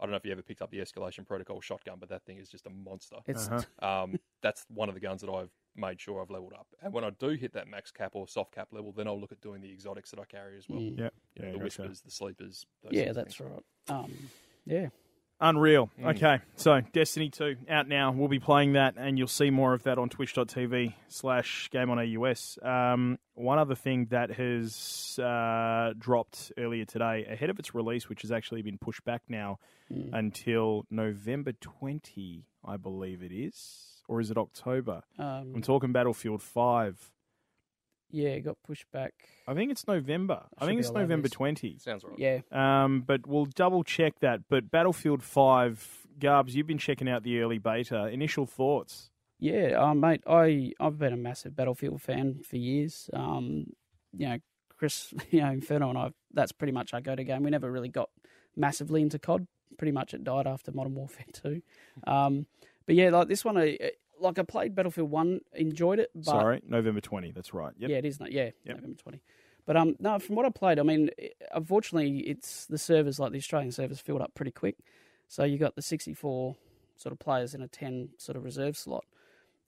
[0.00, 2.38] I don't know if you ever picked up the Escalation Protocol shotgun, but that thing
[2.38, 3.16] is just a monster.
[3.26, 4.02] It's Uh-huh.
[4.04, 6.66] Um, that's one of the guns that I've made sure I've leveled up.
[6.82, 9.32] And when I do hit that max cap or soft cap level, then I'll look
[9.32, 10.80] at doing the exotics that I carry as well.
[10.80, 10.98] Mm.
[10.98, 11.64] Yep, You know, yeah, the gotcha.
[11.64, 12.66] whispers, the sleepers.
[12.82, 13.50] Those yeah, that's things.
[13.88, 13.96] right.
[13.96, 14.12] Um,
[14.66, 14.88] yeah.
[15.42, 15.90] Unreal.
[16.00, 16.14] Mm.
[16.16, 18.12] Okay, so Destiny 2 out now.
[18.12, 21.98] We'll be playing that, and you'll see more of that on twitch.tv slash game on
[21.98, 22.58] AUS.
[22.62, 28.22] Um, one other thing that has uh, dropped earlier today, ahead of its release, which
[28.22, 29.58] has actually been pushed back now
[29.92, 30.08] Mm.
[30.14, 34.00] until November 20, I believe it is.
[34.08, 35.02] Or is it October?
[35.18, 37.10] Um, I'm talking Battlefield 5.
[38.12, 39.14] Yeah, it got pushed back.
[39.48, 40.44] I think it's November.
[40.58, 41.32] I think be it's a November these.
[41.32, 41.78] 20.
[41.78, 42.18] Sounds right.
[42.18, 44.42] Yeah, Um, but we'll double check that.
[44.50, 48.06] But Battlefield 5, Garbs, you've been checking out the early beta.
[48.08, 49.10] Initial thoughts?
[49.40, 50.22] yeah, um, mate.
[50.26, 53.10] I I've been a massive Battlefield fan for years.
[53.12, 53.72] Um,
[54.16, 54.38] you know,
[54.76, 56.10] Chris, you know, Inferno and I.
[56.32, 57.42] That's pretty much our go-to game.
[57.42, 58.10] We never really got
[58.54, 59.46] massively into COD.
[59.78, 61.62] Pretty much, it died after Modern Warfare Two.
[62.06, 62.46] Um,
[62.84, 63.78] but yeah, like this one, I,
[64.22, 66.10] like I played Battlefield One, enjoyed it.
[66.14, 67.32] But Sorry, November 20.
[67.32, 67.72] That's right.
[67.78, 67.90] Yep.
[67.90, 68.20] Yeah, it is.
[68.20, 68.76] no- Yeah, Yep.
[68.76, 69.20] November twenty.
[69.66, 71.10] But um, no, from what I played, I mean,
[71.54, 74.76] unfortunately, it's the servers like the Australian servers filled up pretty quick.
[75.28, 76.56] So you got the sixty-four
[76.96, 79.04] sort of players in a ten sort of reserve slot,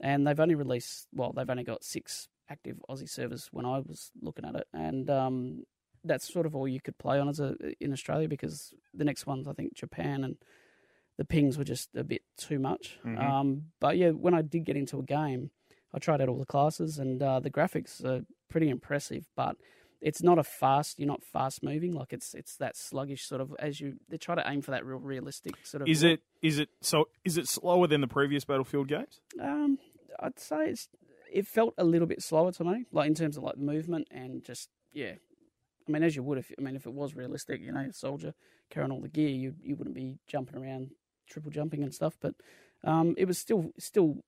[0.00, 4.10] and they've only released well, they've only got six active Aussie servers when I was
[4.20, 5.64] looking at it, and um,
[6.04, 9.26] that's sort of all you could play on as a in Australia because the next
[9.26, 10.36] ones I think Japan and
[11.16, 12.98] the pings were just a bit too much.
[13.04, 13.18] Mhm.
[13.22, 15.50] Um, but yeah, when I did get into a game,
[15.92, 19.56] I tried out all the classes, and uh, the graphics are pretty impressive, but.
[20.00, 20.98] It's not a fast.
[20.98, 21.94] You're not fast moving.
[21.94, 24.84] Like it's it's that sluggish sort of as you they try to aim for that
[24.84, 25.88] real realistic sort of.
[25.88, 27.08] Is it is it so?
[27.24, 29.22] Is it slower than the previous Battlefield games?
[29.40, 29.78] Um,
[30.20, 30.90] I'd say it's
[31.32, 34.44] it felt a little bit slower to me, like in terms of like movement and
[34.44, 35.14] just yeah.
[35.88, 37.92] I mean, as you would if I mean if it was realistic, you know, a
[37.94, 38.34] soldier
[38.68, 40.90] carrying all the gear, you you wouldn't be jumping around,
[41.28, 42.16] triple jumping and stuff.
[42.20, 42.34] But
[42.82, 44.24] um, it was still still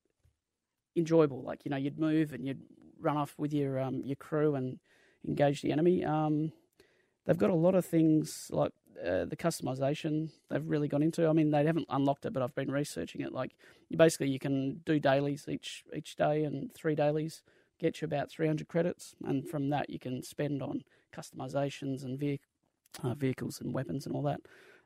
[0.97, 1.43] enjoyable.
[1.43, 2.63] Like you know, you'd move and you'd
[3.01, 4.79] run off with your um your crew and
[5.27, 6.05] engage the enemy.
[6.05, 6.53] Um,
[7.27, 8.73] they've got a lot of things like
[9.05, 11.29] uh, the customization they've really gone into.
[11.29, 13.33] I mean, they haven't unlocked it, but I've been researching it.
[13.33, 13.55] Like,
[13.89, 17.43] you basically you can do dailies each each day, and three dailies
[17.79, 20.83] get you about 300 credits, and from that you can spend on
[21.15, 22.41] customizations and vehic-
[23.03, 24.41] uh, vehicles and weapons and all that.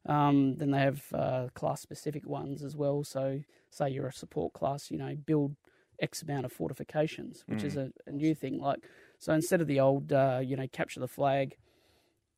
[0.06, 3.04] Um, then they have uh, class specific ones as well.
[3.04, 3.40] So,
[3.70, 5.56] say you're a support class, you know, build
[6.00, 8.58] X amount of fortifications, which is a, a new thing.
[8.58, 8.78] Like,
[9.18, 11.56] so instead of the old, uh, you know, capture the flag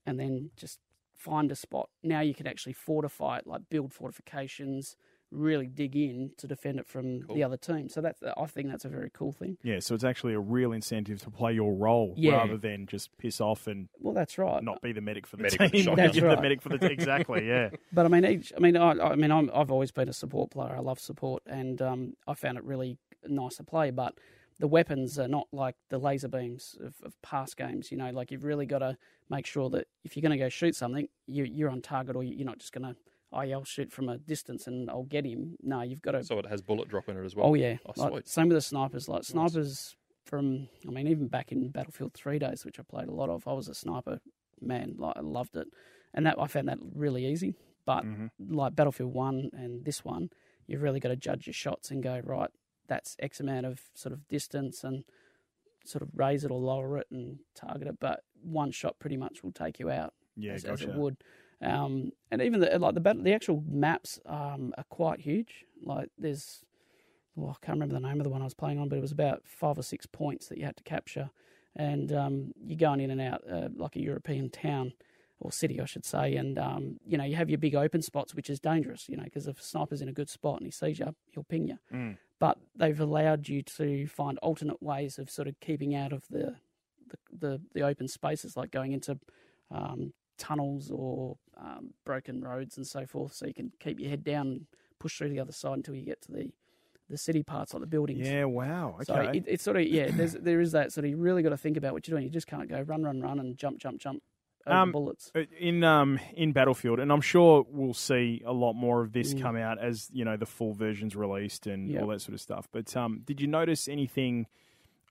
[0.05, 0.81] and then just
[1.15, 4.97] find a spot, now you can actually fortify it, like build fortifications,
[5.33, 7.89] really dig in to defend it from the other team.
[7.89, 9.57] So that's, I think that's a very cool thing.
[9.63, 12.33] Yeah, so it's actually a real incentive to play your role Yeah.
[12.37, 14.63] rather than just piss off and Well, that's right.
[14.63, 15.95] not be the medic for the Medic for the team.
[15.97, 16.37] That's right.
[16.37, 16.91] the medic for the team.
[16.91, 17.47] exactly.
[17.53, 17.71] Yeah.
[17.93, 20.51] But I mean, each, I mean, I, I mean, I'm, I've always been a support
[20.51, 20.75] player.
[20.77, 23.91] I love support, and um, I found it really nice to play.
[23.91, 24.15] But
[24.61, 27.91] the weapons are not like the laser beams of, of past games.
[27.91, 28.97] You know, like you've really got to
[29.31, 32.23] make sure that if you're going to go shoot something, you, you're on target, or
[32.23, 32.97] you're not just going to,
[33.33, 35.57] oh, yeah, I'll shoot from a distance and I'll get him.
[35.63, 36.25] No, you've got to.
[36.25, 37.47] So it has bullet drop in it as well.
[37.47, 39.09] Oh yeah, Oh, like, same with the snipers.
[39.09, 43.13] Like snipers from, I mean, even back in Battlefield Three days, which I played a
[43.15, 44.21] lot of, I was a sniper
[44.61, 44.95] man.
[44.99, 45.67] Like I loved it,
[46.15, 47.55] and that I found that really easy.
[47.85, 48.55] But Mm-hmm.
[48.55, 50.31] like Battlefield One and this one,
[50.67, 52.51] you've really got to judge your shots and go right.
[52.89, 55.05] That's X amount of sort of distance and
[55.85, 57.97] sort of raise it or lower it and target it.
[57.99, 61.17] But one shot pretty much will take you out Yeah, as, as it would.
[61.63, 65.65] Um, and even the like the the actual maps um, are quite huge.
[65.85, 66.65] Like there's,
[67.37, 69.03] well, I can't remember the name of the one I was playing on, but it
[69.03, 71.31] was about five or six points that you had to capture,
[71.77, 74.93] and um, you're going in and out uh, like a European town
[75.39, 76.35] or city, I should say.
[76.37, 79.09] And um, you know you have your big open spots, which is dangerous.
[79.09, 81.45] You know because if a sniper's in a good spot and he sees you, he'll
[81.45, 81.79] ping you.
[81.93, 82.17] Mm.
[82.41, 86.57] But they've allowed you to find alternate ways of sort of keeping out of the
[87.09, 89.19] the, the, the open spaces, like going into
[89.71, 94.25] um, tunnels or um, broken roads and so forth, so you can keep your head
[94.25, 94.67] down and
[94.99, 96.51] push through the other side until you get to the,
[97.11, 98.27] the city parts, like the buildings.
[98.29, 98.45] Yeah.
[98.45, 98.97] Wow.
[99.01, 99.05] Okay.
[99.05, 101.51] So it, it's sort of yeah, there's there is that sort of you really got
[101.51, 102.25] to think about what you're doing.
[102.25, 104.23] You just can't go run, run, run, and jump, jump, jump
[104.67, 105.31] over Um, bullets.
[105.35, 109.35] Uh, in um in Battlefield, and I'm sure we'll see a lot more of this
[109.35, 109.41] Mm.
[109.43, 112.03] come out as you know the full version's released and Yep.
[112.03, 112.69] all that sort of stuff.
[112.73, 114.47] But um, did you notice anything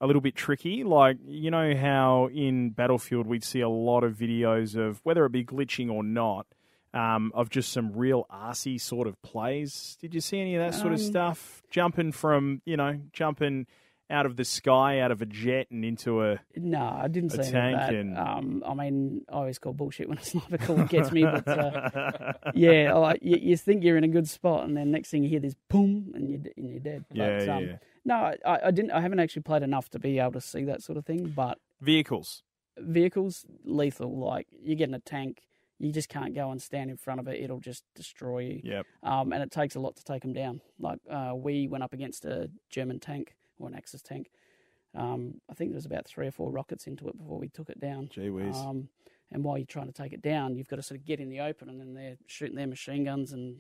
[0.02, 0.84] a little bit tricky?
[0.84, 5.32] Like you know how in Battlefield we'd see a lot of videos of whether it
[5.32, 6.46] be glitching or not.
[6.94, 9.98] Um, of just some real arsey sort of plays.
[10.02, 11.62] Did you see any of that sort of Um, stuff?
[11.70, 13.66] Jumping from, you know, jumping
[14.10, 17.38] out of the sky, out of a jet, and into a No, I didn't see
[17.38, 17.94] any of tank that.
[17.94, 21.48] and- Um, I mean, I always call bullshit when a sniper call gets me, but
[21.48, 25.24] uh, yeah, like you, you think you're in a good spot, and then next thing
[25.24, 27.06] you hear this boom, and you're and you're dead.
[27.08, 27.78] But, yeah, um, yeah.
[28.04, 28.92] No, I, I didn't.
[28.92, 31.34] I haven't actually played enough to be able to see that sort of thing.
[31.36, 32.44] But Vehicles.
[32.78, 34.18] vehicles lethal.
[34.18, 35.42] Like you get in a tank,
[35.78, 37.42] you just can't go and stand in front of it.
[37.42, 38.62] It'll just destroy you.
[38.64, 38.86] Yep.
[39.04, 40.62] Um, and it takes a lot to take them down.
[40.80, 44.32] Like uh, we went up against a German tank or an Axis tank.
[44.94, 47.70] Um, I think there was about three or four rockets into it before we took
[47.70, 48.10] it down.
[48.12, 48.58] Gee whiz.
[48.58, 48.90] Um,
[49.32, 51.30] and while you're trying to take it down, you've got to sort of get in
[51.30, 53.56] the open, and then they're shooting their machine guns and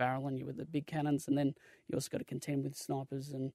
[0.00, 1.54] barreling you with the big cannons, and then
[1.86, 3.52] you also got to contend with snipers and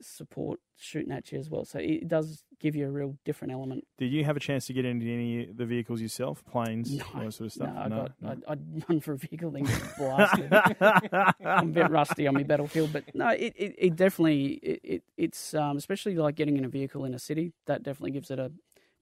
[0.00, 1.64] support shooting at you as well.
[1.64, 3.84] So it does give you a real different element.
[3.98, 7.04] Did you have a chance to get into any of the vehicles yourself, planes, No,
[7.14, 7.74] all that sort of stuff?
[7.74, 8.28] No, I got, no?
[8.30, 10.52] I'd, I'd run for a vehicle, then get blasted.
[11.44, 15.02] I'm a bit rusty on my battlefield, but no, it, it, it definitely it, it
[15.16, 18.38] it's um, especially like getting in a vehicle in a city that definitely gives it
[18.38, 18.50] a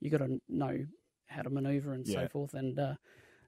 [0.00, 0.86] you got to know
[1.26, 2.22] how to maneuver and Yeah.
[2.22, 2.94] so forth, and uh,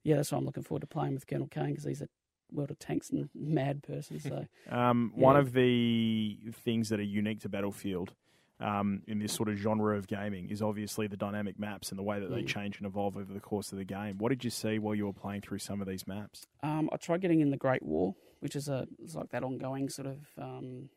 [0.04, 2.08] yeah, that's why I'm looking forward to playing with Colonel Kane because he's a
[2.52, 4.20] world of tanks and mad person.
[4.20, 8.12] So Um, One of the things that are unique to Battlefield
[8.60, 12.02] um, in this sort of genre of gaming is obviously the dynamic maps and the
[12.02, 12.46] way that they Mm.
[12.46, 14.16] change and evolve over the course of the game.
[14.18, 16.46] What did you see while you were playing through some of these maps?
[16.62, 19.88] um, I tried getting in the Great War, which is a it's like that ongoing
[19.90, 20.88] sort of um,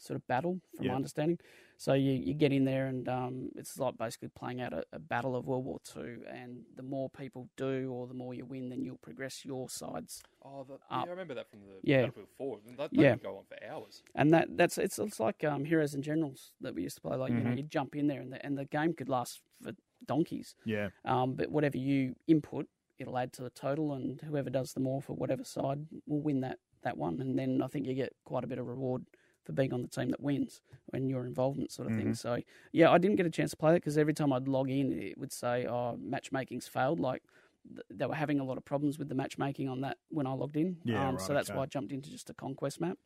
[0.00, 0.92] sort of battle, from Yeah.
[0.92, 1.38] my understanding.
[1.76, 4.98] So you, you get in there, and um, it's like basically playing out a, a
[4.98, 6.22] battle of World War Two.
[6.30, 10.22] And the more people do, or the more you win, then you'll progress your sides.
[10.44, 11.98] Oh, the, yeah, I remember that from the Yeah.
[12.02, 12.58] Battlefield 4.
[12.66, 13.12] That, that Yeah.
[13.14, 14.02] could go on for hours.
[14.14, 17.16] And that that's it's it's like um, Heroes and Generals that we used to play.
[17.16, 17.56] Like you know, Mhm.
[17.58, 19.72] you jump in there, and the and the game could last for
[20.06, 20.54] donkeys.
[20.66, 20.90] Yeah.
[21.06, 22.66] Um, but whatever you input,
[22.98, 26.40] it'll add to the total, and whoever does the more for whatever side will win
[26.40, 27.20] that, that one.
[27.22, 29.04] And then I think you get quite a bit of reward
[29.50, 30.60] for being on the team that wins
[30.92, 32.14] and your involvement, sort of thing.
[32.14, 32.38] So
[32.72, 34.92] yeah, I didn't get a chance to play it because every time I'd log in,
[34.92, 37.22] it would say, "Oh, matchmaking's failed." Like
[37.68, 40.32] th- they were having a lot of problems with the matchmaking on that when I
[40.32, 40.76] logged in.
[40.84, 41.58] Yeah, um, right, so that's okay.
[41.58, 42.98] why I jumped into just a conquest map.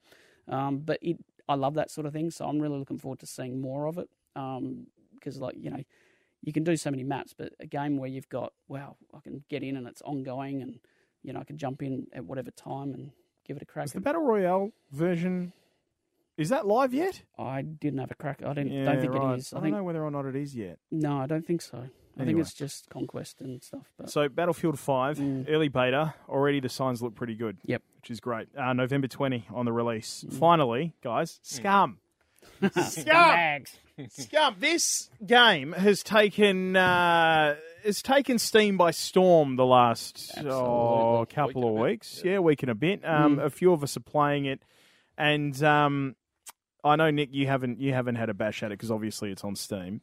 [0.48, 1.16] Um, but it,
[1.48, 3.98] I love that sort of thing, so I'm really looking forward to seeing more of
[3.98, 4.08] it.
[4.34, 5.82] Because, like you know,
[6.42, 9.44] you can do so many maps, but a game where you've got wow, I can
[9.48, 10.78] get in and it's ongoing, and
[11.22, 13.10] you know I can jump in at whatever time and
[13.46, 13.86] give it a crack.
[13.86, 15.52] Is the battle royale version
[16.36, 17.22] is that live yet?
[17.38, 18.42] I didn't have a crack.
[18.44, 19.34] I didn't, Yeah, don't think right.
[19.34, 19.52] it is.
[19.52, 20.78] I I, don't know whether or not it is yet.
[20.90, 21.88] no, I don't think so.
[22.16, 23.86] I think it's just conquest and stuff.
[23.98, 25.46] But So Battlefield Five, Mm.
[25.48, 27.58] early beta, already the signs look pretty good.
[27.64, 27.82] Yep.
[28.00, 28.48] which is great.
[28.56, 30.24] Uh, November twenty on the release.
[30.38, 31.98] Finally, guys, Scum.
[32.82, 33.64] Scum.
[34.10, 34.56] Scum.
[34.60, 41.64] This game has taken uh, has taken steam by storm the last oh, couple Week
[41.64, 42.22] of and a bit, weeks.
[42.24, 42.38] Yeah.
[42.40, 43.04] week and a bit.
[43.04, 43.44] Um, Mm.
[43.44, 44.60] A few of us are playing it,
[45.18, 46.14] and um,
[46.84, 49.42] I know Nick, you haven't you haven't had a bash at it because obviously it's
[49.42, 50.00] on Steam.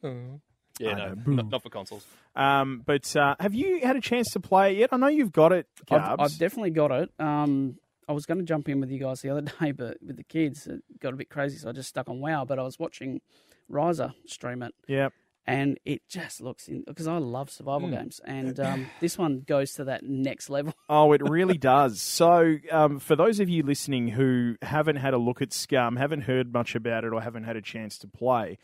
[0.78, 2.04] Yeah, I no, not, not for consoles.
[2.34, 4.88] Um, but uh, have you had a chance to play it yet?
[4.92, 5.66] I know you've got it.
[5.90, 7.10] I've, I've definitely got it.
[7.18, 7.76] Um,
[8.08, 10.24] I was going to jump in with you guys the other day, but with the
[10.24, 12.44] kids, it got a bit crazy, so I just stuck on WoW.
[12.44, 13.20] But I was watching
[13.68, 15.10] Riser stream it, yeah.
[15.46, 17.94] And it just looks in because I love survival Hmm.
[17.94, 20.72] games, and um, this one goes to that next level.
[20.88, 22.02] Oh, it really does.
[22.02, 26.22] So, um, for those of you listening who haven't had a look at Scum, haven't
[26.22, 28.58] heard much about it, or haven't had a chance to play,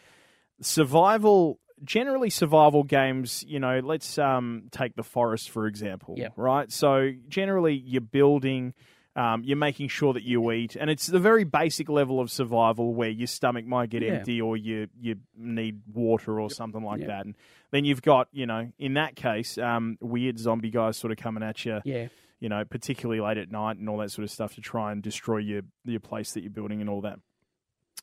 [0.61, 6.33] survival, generally survival games, you know, let's um, take The Forest, for example, Yep.
[6.37, 6.71] right?
[6.73, 8.75] So, generally, you're building.
[9.19, 12.95] Um, you're making sure that you eat, and it's the very basic level of survival
[12.95, 14.13] where your stomach might get Yeah.
[14.13, 17.09] empty, or you you need water or something like Yep.
[17.09, 17.27] that.
[17.27, 17.35] And
[17.73, 21.43] then you've got, you know, in that case, um, weird zombie guys sort of coming
[21.43, 22.09] at you Yeah,
[22.39, 25.03] you know, particularly late at night and all that sort of stuff to try and
[25.03, 27.19] destroy your your place that you're building and all that.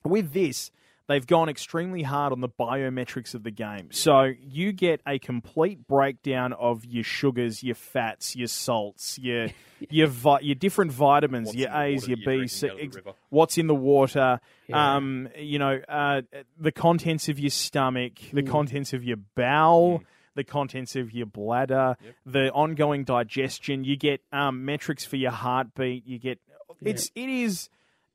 [0.03, 0.69] With this,
[1.07, 3.89] they've gone extremely hard on the biometrics of the game.
[3.91, 9.49] So you get a complete breakdown of your sugars, your fats, your salts, your
[9.89, 13.17] your vi- your different vitamins, What's your A's, your B's, drinking out of the ex-
[13.29, 14.95] what's in the water, Yeah.
[14.95, 16.21] um, you know, uh,
[16.59, 18.49] the contents of your stomach, the Mm.
[18.49, 20.01] contents of your bowel,
[20.33, 21.95] the contents of your bladder,
[22.25, 23.83] the ongoing digestion.
[23.83, 26.05] You get um, metrics for your heartbeat.
[26.07, 26.39] You get
[26.81, 27.69] it's it is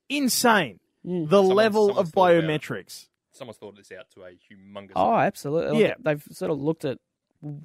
[0.09, 1.28] insane Mm.
[1.30, 3.09] the Someone's- level of thought about biometrics.
[3.32, 4.92] Someone's thought this out to a humongous.
[4.96, 5.72] Oh, absolutely.
[5.72, 5.94] Like, Yeah.
[6.01, 6.98] They've sort of looked at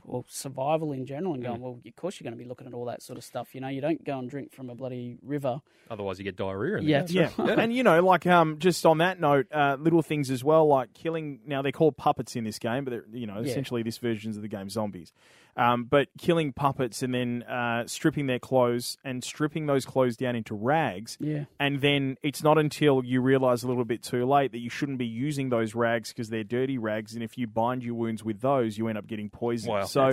[0.05, 1.47] well, survival in general and Mm.
[1.47, 3.53] going, well, of course you're going to be looking at all that sort of stuff.
[3.53, 5.59] You know, you don't go and drink from a bloody river.
[5.91, 6.77] Otherwise, you get diarrhea.
[6.77, 7.15] In the Yeah, game.
[7.38, 7.59] Yeah, right.
[7.59, 10.93] and you know, like um, just on that note, uh, little things as well, like
[10.93, 11.41] killing.
[11.45, 13.51] Now they're called puppets in this game, but they're you know Yeah.
[13.51, 15.11] essentially this versions of the game zombies.
[15.58, 20.36] Um, but killing puppets and then uh, stripping their clothes and stripping those clothes down
[20.36, 21.18] into rags.
[21.20, 21.45] Yeah.
[21.60, 24.97] And then it's not until you realize a little bit too late that you shouldn't
[24.97, 28.41] be using those rags because they're dirty rags, and if you bind your wounds with
[28.41, 29.74] those, you end up getting poisoned.
[29.74, 29.86] Wow.
[29.86, 30.12] so,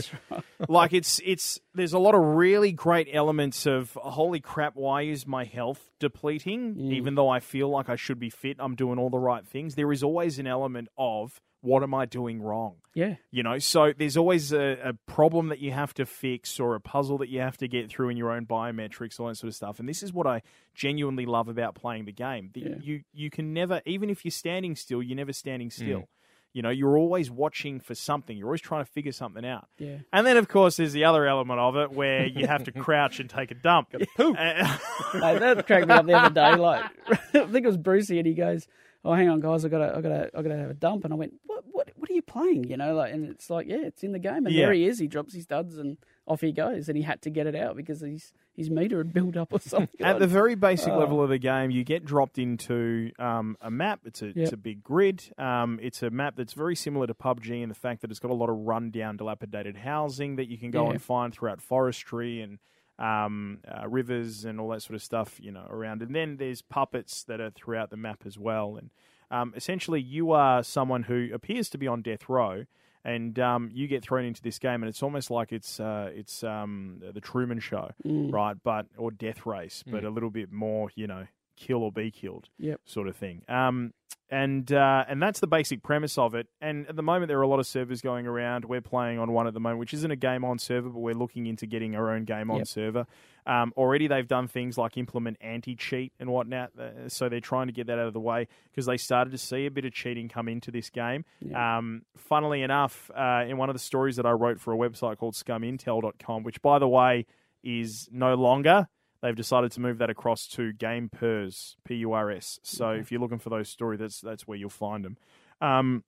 [0.69, 5.27] like it's it's there's a lot of really great elements of holy crap, why is
[5.27, 6.75] my health depleting?
[6.75, 6.93] Mm.
[6.93, 9.75] Even though I feel like I should be fit, I'm doing all the right things.
[9.75, 12.75] There is always an element of what am I doing wrong?
[12.93, 13.15] Yeah.
[13.31, 16.81] You know, so there's always a, a problem that you have to fix or a
[16.81, 19.55] puzzle that you have to get through in your own biometrics, all that sort of
[19.55, 19.79] stuff.
[19.79, 20.43] And this is what I
[20.75, 22.51] genuinely love about playing the game.
[22.53, 22.75] The- Yeah.
[22.83, 26.01] You you can never, even if you're standing still, you're never standing still.
[26.01, 26.07] Mm.
[26.55, 28.37] You know, you're always watching for something.
[28.37, 29.69] You're always trying to figure something out.
[29.79, 29.99] Yeah.
[30.13, 33.21] And then, of course, there's the other element of it where you have to crouch
[33.21, 33.95] and take a dump.
[34.17, 34.35] Poo.
[34.35, 36.55] Like, that cracked me up the other day.
[36.57, 38.69] Like, I think it was Brucey, and he goes,
[39.05, 41.17] "Oh, hang on, guys, I gotta, I gotta, I gotta have a dump." And I
[41.17, 44.03] went, "What, what, what are you playing?" You know, like, and it's like, yeah, it's
[44.03, 44.67] in the game, and Yeah.
[44.67, 44.99] there he is.
[44.99, 45.97] He drops his duds and
[46.27, 49.13] off he goes, and he had to get it out because his his meter had
[49.13, 50.01] built up or something.
[50.07, 50.99] At the very basic Oh.
[50.99, 54.01] level of the game, you get dropped into um, a map.
[54.05, 55.25] It's a it's a big grid.
[55.39, 58.31] Um, it's a map that's very similar to PUBG in the fact that it's got
[58.31, 60.91] a lot of rundown, dilapidated housing that you can go Yeah.
[60.93, 62.59] and find throughout forestry and
[62.99, 65.41] um, uh, rivers and all that sort of stuff.
[65.41, 66.03] You know, around.
[66.03, 68.77] And then there's puppets that are throughout the map as well.
[68.77, 68.91] And
[69.31, 72.65] um, essentially, you are someone who appears to be on death row.
[73.05, 76.45] And um, you get thrown into this game, and it's almost like it's uh, it's
[76.45, 78.33] um, the Truman Show, Mm.
[78.33, 78.57] right?
[78.63, 81.27] But or Death Race, but a little bit more, you know,
[81.57, 82.81] kill or be killed Yep.
[82.85, 83.43] sort of thing.
[83.49, 83.93] Um,
[84.31, 86.47] and uh, and that's the basic premise of it.
[86.59, 88.65] And at the moment, there are a lot of servers going around.
[88.65, 91.15] We're playing on one at the moment, which isn't a game on server, but we're
[91.15, 92.67] looking into getting our own game on Yep.
[92.67, 93.07] server.
[93.45, 96.71] Um, already, they've done things like implement anti cheat and whatnot.
[96.79, 99.39] Uh, so they're trying to get that out of the way because they started to
[99.39, 101.27] see a bit of cheating come into this game.
[101.55, 105.19] Um, funnily enough, uh, in one of the stories that I wrote for a website
[105.19, 107.27] called scumintel.com, which by the way
[107.63, 108.89] is no longer.
[109.23, 112.59] They've decided to move that across to Game Purs, P U R S.
[112.63, 115.17] So if you're looking for those stories, that's that's where you'll find them.
[115.61, 116.03] Um,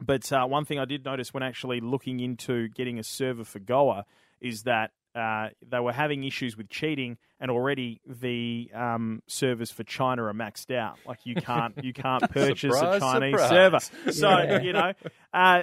[0.00, 3.58] but uh, one thing I did notice when actually looking into getting a server for
[3.58, 4.06] Goa
[4.40, 9.82] is that uh, they were having issues with cheating, and already the um, servers for
[9.84, 10.98] China are maxed out.
[11.06, 13.48] Like you can't you can't purchase a Chinese surprise.
[13.50, 14.12] server.
[14.12, 14.60] So Yeah.
[14.62, 14.92] you know,
[15.34, 15.62] uh,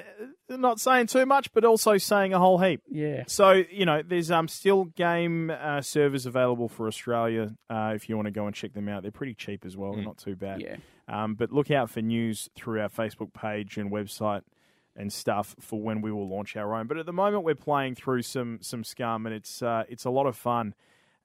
[0.49, 2.81] not saying too much, but also saying a whole heap.
[2.89, 3.23] Yeah.
[3.27, 8.15] So you know, there's um still game uh, servers available for Australia uh, if you
[8.15, 9.01] want to go and check them out.
[9.03, 9.93] They're pretty cheap as well.
[9.93, 10.61] They're not too bad.
[10.61, 10.75] Yeah.
[11.07, 14.41] Um, but look out for news through our Facebook page and website
[14.95, 16.87] and stuff for when we will launch our own.
[16.87, 20.09] But at the moment, we're playing through some some scum, and it's uh, it's a
[20.09, 20.73] lot of fun.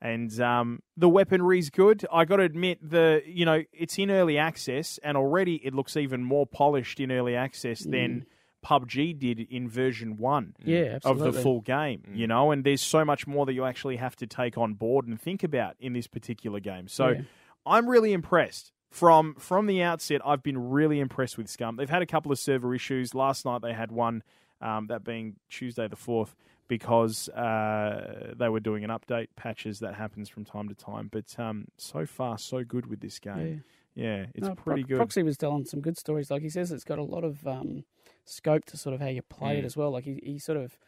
[0.02, 2.06] And um, the weaponry's good.
[2.10, 5.96] I got to admit, the you know it's in early access, and already it looks
[5.96, 8.24] even more polished in early access than
[8.64, 13.04] PUBG did in version one Yeah, of the full game, you know, and there's so
[13.04, 16.06] much more that you actually have to take on board and think about in this
[16.06, 16.88] particular game.
[16.88, 17.20] So Yeah.
[17.66, 18.72] I'm really impressed.
[18.90, 21.76] From from the outset, I've been really impressed with Scum.
[21.76, 23.14] They've had a couple of server issues.
[23.14, 24.22] Last night they had one,
[24.60, 26.34] um, that being Tuesday the fourth,
[26.66, 31.08] because uh, they were doing an update patches that happens from time to time.
[31.10, 33.62] But um, so far, so good with this game.
[33.94, 34.96] Yeah, it's No, pretty Pro- good.
[34.98, 36.30] Proxy was telling some good stories.
[36.30, 37.84] Like he says, it's got a lot of um,
[38.24, 39.58] scope to sort of how you play Mm.
[39.60, 39.90] it as well.
[39.92, 40.78] Like he, he sort of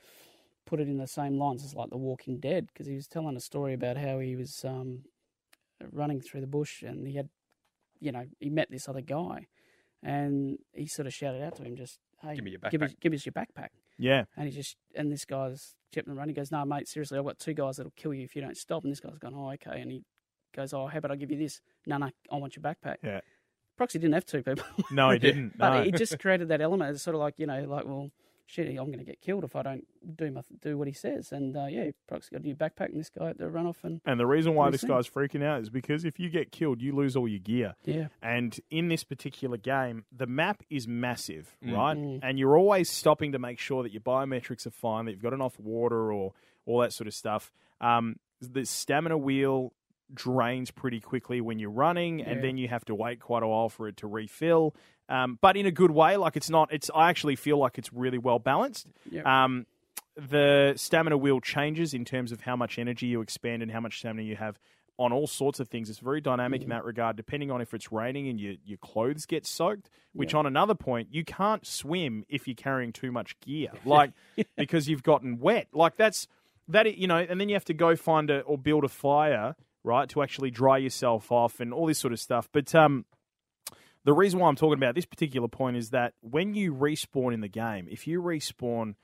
[0.67, 3.37] put it in the same lines as like The Walking Dead because he was telling
[3.37, 5.03] a story about how he was um,
[5.93, 7.29] running through the bush and he had,
[8.03, 9.47] you know, he met this other guy
[10.03, 12.91] and he sort of shouted out to him, just, hey, Give me your give, us,
[12.93, 13.69] backpack." give us your backpack.
[13.99, 16.35] yeah, And he just, and this guy's kept him running.
[16.35, 18.57] He goes, no, mate, seriously, I've got two guys that'll kill you if you don't
[18.57, 18.83] stop.
[18.85, 19.81] And this guy's going, oh, okay.
[19.81, 20.03] And he
[20.55, 21.61] goes, oh, how about I give you this?
[21.87, 22.97] No, no, I want your backpack.
[23.03, 23.21] yeah.
[23.77, 24.65] Proxy didn't have two people.
[24.91, 25.57] No, he didn't.
[25.57, 25.83] but No.
[25.85, 26.91] he just created that element.
[26.95, 28.11] It's sort of like, you know, like, well,
[28.47, 29.87] shit, I'm going to get killed if I don't
[30.17, 31.33] do my, do what he says.
[31.33, 33.79] And uh, yeah, Proxy got a new backpack and this guy had to run off
[33.83, 36.53] and, And the reason why this you guy's freaking out is because if you get
[36.53, 37.75] killed, you lose all your gear.
[37.85, 38.09] yeah.
[38.23, 41.97] And in this particular game, the map is massive, right?
[41.97, 42.21] Mm.
[42.23, 45.33] And you're always stopping to make sure that your biometrics are fine, that you've got
[45.33, 46.33] enough water or
[46.67, 47.51] all that sort of stuff.
[47.81, 49.73] Um, the stamina wheel
[50.15, 53.69] drains pretty quickly when you're running, and then you have to wait quite a while
[53.69, 54.75] for it to refill.
[55.09, 56.73] Um, but in a good way, like it's not.
[56.73, 58.87] It's I actually feel like it's really well balanced.
[59.11, 59.27] Yep.
[59.27, 59.67] Um,
[60.17, 63.99] the stamina wheel changes in terms of how much energy you expend and how much
[63.99, 64.59] stamina you have
[64.99, 65.91] on all sorts of things.
[65.91, 69.27] It's very dynamic in that regard, depending on if it's raining and your, your clothes
[69.27, 73.71] get soaked, which on another point, you can't swim if you're carrying too much gear,
[73.85, 74.13] like
[74.57, 75.69] because you've gotten wet.
[75.73, 76.29] Like that's
[76.69, 79.57] that, you know, and then you have to go find a or build a fire,
[79.85, 82.49] right, to actually dry yourself off and all this sort of stuff.
[82.53, 83.05] But, um,
[84.05, 87.41] the reason why I'm talking about this particular point is that when you respawn in
[87.41, 88.97] the game, if you respawn,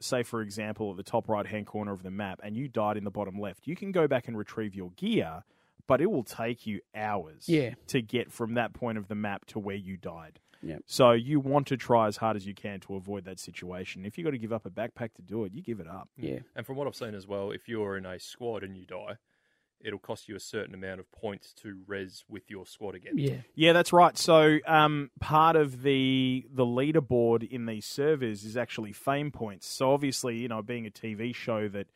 [0.00, 2.96] say for example, at the top right hand corner of the map and you died
[2.98, 5.44] in the bottom left, you can go back and retrieve your gear,
[5.86, 7.74] but it will take you hours Yeah.
[7.86, 10.38] to get from that point of the map to where you died.
[10.64, 10.82] Yep.
[10.86, 14.04] So you want to try as hard as you can to avoid that situation.
[14.04, 16.08] If you've got to give up a backpack to do it, you give it up.
[16.16, 16.40] Yeah.
[16.54, 19.16] And from what I've seen as well, if you're in a squad and you die,
[19.84, 23.18] it'll cost you a certain amount of points to res with your squad again.
[23.18, 23.36] Yeah.
[23.54, 24.16] Yeah, that's right.
[24.16, 29.66] So um, part of the the leaderboard in these servers is actually fame points.
[29.66, 31.86] So obviously, you know, being a TV show that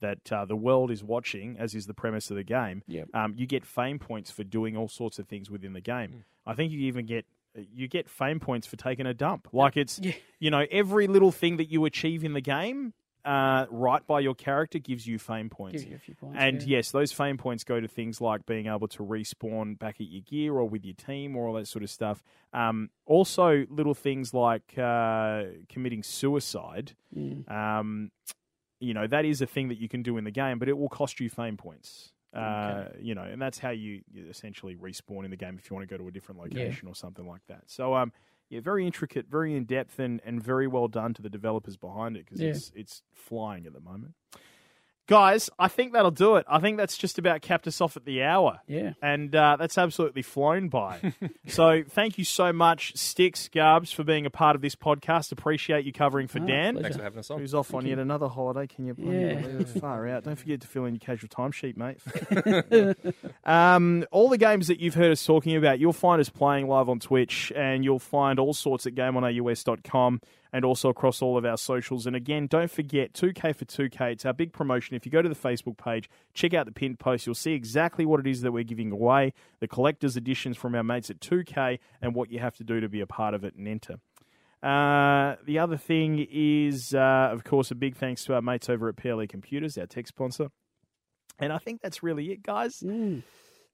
[0.00, 3.08] that uh, the world is watching, as is the premise of the game, Yep.
[3.14, 6.24] um, you get fame points for doing all sorts of things within the game.
[6.44, 7.24] I think you even get
[7.72, 9.48] you get fame points for taking a dump.
[9.52, 10.12] Like it's Yeah.
[10.40, 12.92] you know every little thing that you achieve in the game.
[13.24, 15.82] Uh, right by your character gives you fame points.
[15.82, 16.36] Give you a few points.
[16.38, 16.76] And yeah.
[16.76, 20.20] yes, those fame points go to things like being able to respawn back at your
[20.20, 22.22] gear or with your team or all that sort of stuff.
[22.52, 26.92] Um, also, little things like uh, committing suicide.
[27.16, 27.50] Mm.
[27.50, 28.10] Um,
[28.78, 30.76] you know, that is a thing that you can do in the game, but it
[30.76, 32.12] will cost you fame points.
[32.34, 35.74] Uh, you know, and that's how you, you essentially respawn in the game if you
[35.74, 37.62] want to go to a different location or something like that.
[37.68, 38.12] So, um,
[38.50, 42.16] yeah, very intricate, very in depth, and, and very well done to the developers behind
[42.16, 42.50] it because Yeah.
[42.50, 44.14] it's it's flying at the moment.
[45.06, 46.46] Guys, I think that'll do it.
[46.48, 48.60] I think that's just about capped us off at the hour.
[48.66, 48.94] Yeah.
[49.02, 51.12] And uh, that's absolutely flown by.
[51.46, 55.30] so thank you so much, Stix, Garbs, for being a part of this podcast.
[55.30, 56.74] Appreciate you covering for Oh, Dan.
[56.74, 56.82] pleasure.
[56.84, 57.38] Thanks for having us on.
[57.40, 58.66] Who's off on yet another holiday?
[58.66, 59.58] Can you bloody Yeah.
[59.60, 59.68] it?
[59.80, 60.24] Far out.
[60.24, 62.96] Don't forget to fill in your casual timesheet, mate.
[63.44, 66.88] um, all the games that you've heard us talking about, you'll find us playing live
[66.88, 70.20] on Twitch, and you'll find all sorts at gameonaus.com
[70.54, 72.06] and also across all of our socials.
[72.06, 74.12] And again, don't forget 2K for 2K.
[74.12, 74.94] It's our big promotion.
[74.94, 78.06] If you go to the Facebook page, check out the pinned post, you'll see exactly
[78.06, 81.80] what it is that we're giving away, the collector's editions from our mates at 2K,
[82.00, 83.96] and what you have to do to be a part of it and enter.
[84.62, 88.88] Uh, the other thing is, uh, of course, a big thanks to our mates over
[88.88, 90.50] at PLE Computers, our tech sponsor.
[91.40, 92.80] And I think that's really it, guys.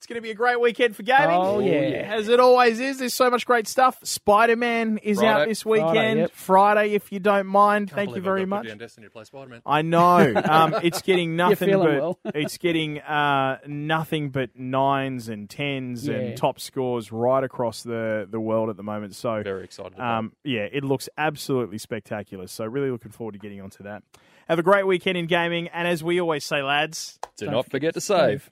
[0.01, 1.37] It's going to be a great weekend for gaming.
[1.37, 2.11] Oh, yeah.
[2.11, 3.01] As it always is.
[3.01, 3.99] There's so much great stuff.
[4.03, 6.31] Spider Man is out this weekend.
[6.31, 7.89] Friday, Friday, if you don't mind.
[7.89, 8.79] Can't Thank you believe I very much.
[8.79, 9.61] Destiny to play Spider-Man.
[9.67, 10.33] I know.
[10.51, 12.19] Um, it's getting nothing feeling but well.
[12.35, 16.15] it's getting uh, nothing but nines and tens Yeah.
[16.15, 19.15] and top scores right across the, the world at the moment.
[19.15, 22.47] So Very excited um, yeah, it looks absolutely spectacular.
[22.47, 24.03] So really looking forward to getting onto that.
[24.49, 27.93] Have a great weekend in gaming, and as we always say, lads, Do not forget
[27.95, 28.51] to save.